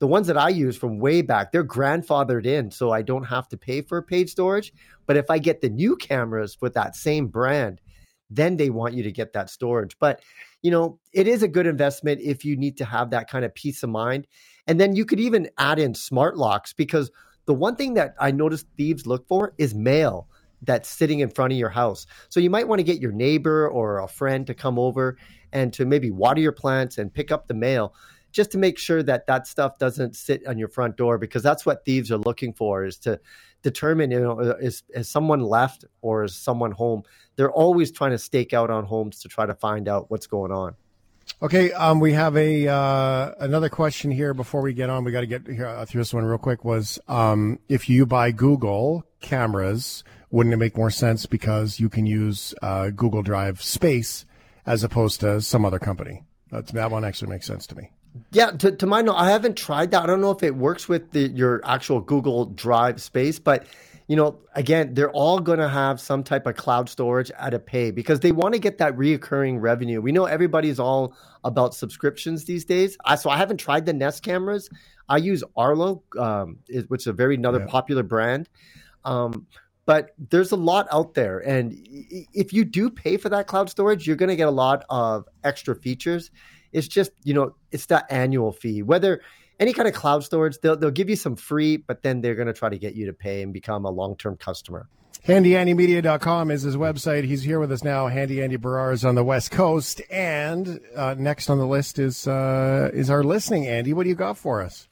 [0.02, 3.48] The ones that I use from way back, they're grandfathered in, so I don't have
[3.50, 4.74] to pay for paid storage.
[5.06, 7.80] But if I get the new cameras with that same brand,
[8.30, 9.98] then they want you to get that storage.
[10.00, 10.22] But
[10.62, 13.54] you know, it is a good investment if you need to have that kind of
[13.56, 14.28] peace of mind.
[14.68, 17.12] And then you could even add in smart locks because
[17.46, 20.28] the one thing that I noticed thieves look for is mail
[20.64, 22.06] that's sitting in front of your house.
[22.30, 25.18] So you might want to get your neighbor or a friend to come over
[25.52, 27.94] and to maybe water your plants and pick up the mail
[28.32, 31.66] just to make sure that that stuff doesn't sit on your front door because that's
[31.66, 33.20] what thieves are looking for is to
[33.62, 37.04] determine you know is, someone left or is someone home
[37.36, 40.52] they're always trying to stake out on homes to try to find out what's going
[40.52, 40.76] on
[41.42, 45.04] Okay, um, we have a uh, another question here before we get on.
[45.04, 46.66] We got to get here, uh, through this one real quick.
[46.66, 52.06] Was um, if you buy Google cameras, wouldn't it make more sense because you can
[52.06, 54.26] use uh, Google Drive space
[54.66, 56.24] as opposed to some other company?
[56.52, 57.92] That's, that one actually makes sense to me.
[58.32, 60.04] Yeah, to, to my know, I haven't tried that.
[60.04, 63.66] I don't know if it works with the, your actual Google Drive space, but
[64.08, 67.60] you know, again, they're all going to have some type of cloud storage at a
[67.60, 70.02] pay because they want to get that reoccurring revenue.
[70.02, 72.98] We know everybody's all about subscriptions these days.
[73.06, 74.70] I, so I haven't tried the Nest cameras.
[75.08, 76.58] I use Arlo, um,
[76.90, 77.68] which is a very another Yeah.
[77.68, 78.50] popular brand.
[79.06, 79.48] Um,
[79.86, 81.74] but there's a lot out there, and
[82.34, 85.26] if you do pay for that cloud storage, you're going to get a lot of
[85.44, 86.32] extra features.
[86.72, 88.84] It's just you know, it's that annual fee.
[88.84, 89.22] Whether
[89.60, 92.48] any kind of cloud storage, they'll they'll give you some free, but then they're going
[92.48, 94.90] to try to get you to pay and become a long term customer.
[95.28, 97.26] HandyAndyMedia.com is his website.
[97.26, 98.08] He's here with us now.
[98.08, 102.28] Handy Andy Baryer is on the West Coast, and uh, next on the list is
[102.28, 103.68] uh, is our listening.
[103.68, 104.88] Andy, what do you got for us?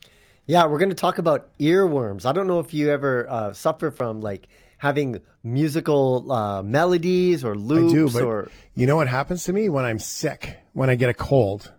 [0.46, 2.26] Yeah, we're going to talk about earworms.
[2.26, 4.48] I don't know if you ever uh, suffer from like
[4.80, 9.54] having musical uh, melodies or loops I do, but or you know what happens to
[9.54, 11.72] me when I'm sick, when I get a cold,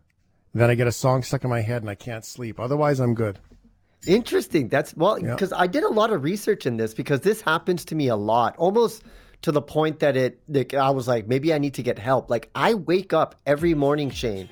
[0.55, 2.61] then I get a song stuck in my head and I can't sleep.
[2.61, 3.39] Otherwise, I'm good.
[4.07, 4.69] Interesting.
[4.69, 5.33] That's well, Yeah.
[5.35, 8.17] because I did a lot of research in this because this happens to me a
[8.17, 9.03] lot, almost
[9.43, 10.41] to the point that it.
[10.49, 12.31] Like, I was like, maybe I need to get help.
[12.31, 14.49] Like I wake up every morning, Shane,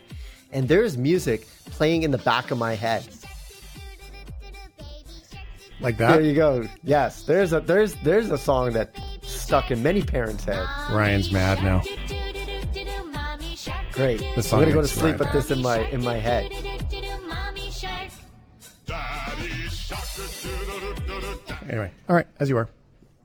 [0.53, 3.07] and there's music playing in the back of my head.
[5.81, 6.13] Like that.
[6.13, 6.69] There you go.
[6.83, 10.67] Yes, there's a there's there's a song that stuck in many parents' head.
[10.91, 11.83] Ryan's mad now.
[13.93, 14.23] Great.
[14.35, 16.51] The song I'm gonna go to sleep Ryan with this in my in my head.
[21.69, 22.69] Anyway, all right, as you are.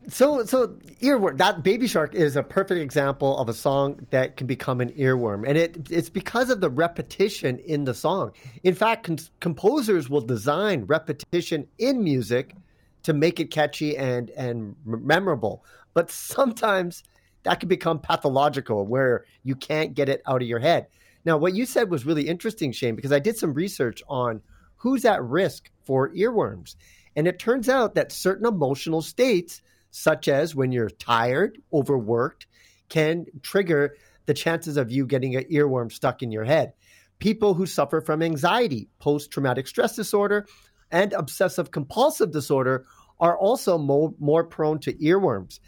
[0.09, 0.67] So, so
[1.01, 1.37] earworm.
[1.37, 5.47] That Baby Shark is a perfect example of a song that can become an earworm,
[5.47, 8.31] and it it's because of the repetition in the song.
[8.63, 12.55] In fact, cons- composers will design repetition in music
[13.03, 15.63] to make it catchy and and memorable.
[15.93, 17.03] But sometimes
[17.43, 20.87] that can become pathological, where you can't get it out of your head.
[21.25, 24.41] Now, what you said was really interesting, Shane, because I did some research on
[24.75, 26.75] who's at risk for earworms.
[27.15, 29.61] And it turns out that certain emotional states,
[29.95, 32.47] such as when you're tired, overworked,
[32.89, 36.73] can trigger the chances of you getting an earworm stuck in your head.
[37.19, 40.47] People who suffer from anxiety, post traumatic stress disorder,
[40.89, 42.85] and obsessive compulsive disorder
[43.19, 45.59] are also mo- more prone to earworms.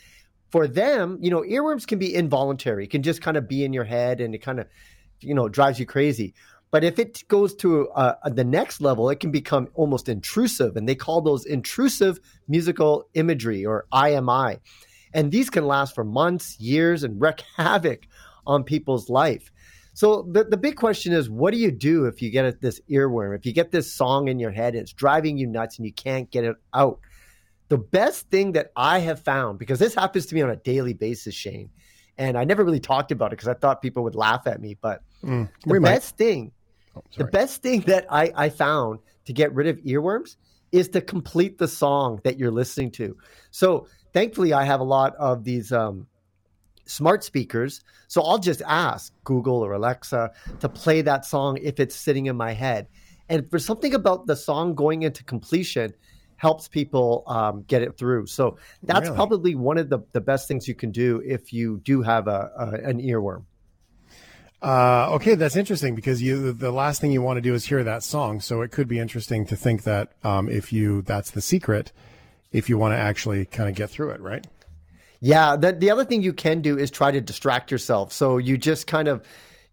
[0.50, 3.74] For them, you know, earworms can be involuntary, it can just kind of be in
[3.74, 4.66] your head and it kind of,
[5.20, 6.34] you know, drives you crazy.
[6.76, 10.90] But if it goes to uh, the next level, it can become almost intrusive, and
[10.90, 12.20] they call those intrusive
[12.50, 14.60] musical imagery or IMI.
[15.14, 18.08] And these can last for months, years, and wreak havoc
[18.46, 19.54] on people's life.
[19.94, 23.38] So the, the big question is, what do you do if you get this earworm?
[23.38, 25.94] If you get this song in your head and it's driving you nuts and you
[25.94, 27.00] can't get it out?
[27.70, 30.94] The best thing that I have found, because this happens to me on a daily
[30.94, 31.70] basis, Shane,
[32.18, 34.76] and I never really talked about it because I thought people would laugh at me,
[34.82, 35.94] but Mm, the we might.
[35.94, 36.52] best thing
[36.96, 40.38] Oh, the best thing that I, I found to get rid of earworms
[40.72, 43.18] is to complete the song that you're listening to.
[43.52, 46.08] So thankfully, I have a lot of these um,
[46.86, 47.82] smart speakers.
[48.08, 52.36] So I'll just ask Google or Alexa to play that song if it's sitting in
[52.36, 52.88] my head.
[53.30, 55.94] And for something about the song going into completion
[56.38, 58.28] helps people um, get it through.
[58.28, 59.16] So that's Really?
[59.16, 62.52] probably one of the, the best things you can do if you do have a,
[62.58, 63.46] a an earworm.
[64.66, 67.84] Uh, okay, that's interesting because you the last thing you want to do is hear
[67.84, 68.42] that song.
[68.42, 71.92] So it could be interesting to think that um, if you that's the secret,
[72.52, 74.48] if you want to actually kind of get through it, right?
[75.20, 78.12] Yeah, the the other thing you can do is try to distract yourself.
[78.12, 79.24] So you just kind of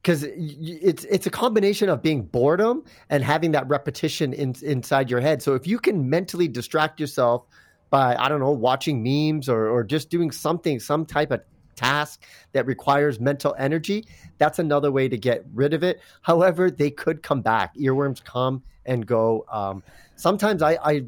[0.02, 5.20] because it's it's a combination of being boredom and having that repetition in, inside your
[5.20, 5.40] head.
[5.40, 7.46] So if you can mentally distract yourself
[7.88, 11.40] by I don't know watching memes or or just doing something some type of
[11.76, 14.06] task that requires mental energy,
[14.38, 16.00] that's another way to get rid of it.
[16.22, 17.74] However, they could come back.
[17.76, 19.44] Earworms come and go.
[19.50, 19.82] Um,
[20.16, 21.04] sometimes I, I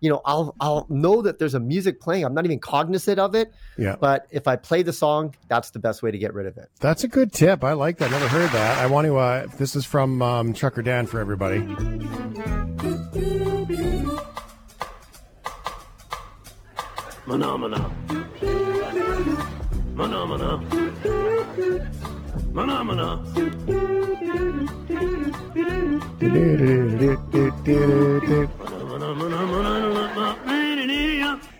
[0.00, 2.24] you know, I'll I'll know that there's a music playing.
[2.24, 3.52] I'm not even cognizant of it.
[3.78, 3.96] Yeah.
[3.98, 6.68] But if I play the song, that's the best way to get rid of it.
[6.80, 7.64] That's a good tip.
[7.64, 8.10] I like that.
[8.10, 8.78] Never heard that.
[8.78, 9.16] I want to.
[9.16, 11.60] Uh, this is from um, Trucker Dan for everybody.
[17.24, 17.90] Phenomena.
[19.96, 20.60] Phenomena.
[22.52, 23.22] Phenomena.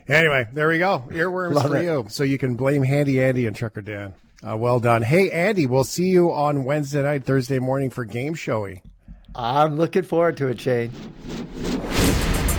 [0.09, 1.05] Anyway, there we go.
[1.11, 1.85] Earworms Love for it.
[1.85, 2.07] you.
[2.09, 4.15] So you can blame Handy Andy and Trucker Dan.
[4.47, 5.03] Uh, well done.
[5.03, 8.83] Hey, Andy, we'll see you on Wednesday night, Thursday morning for Game Showy.
[9.35, 10.93] I'm looking forward to it, Shane.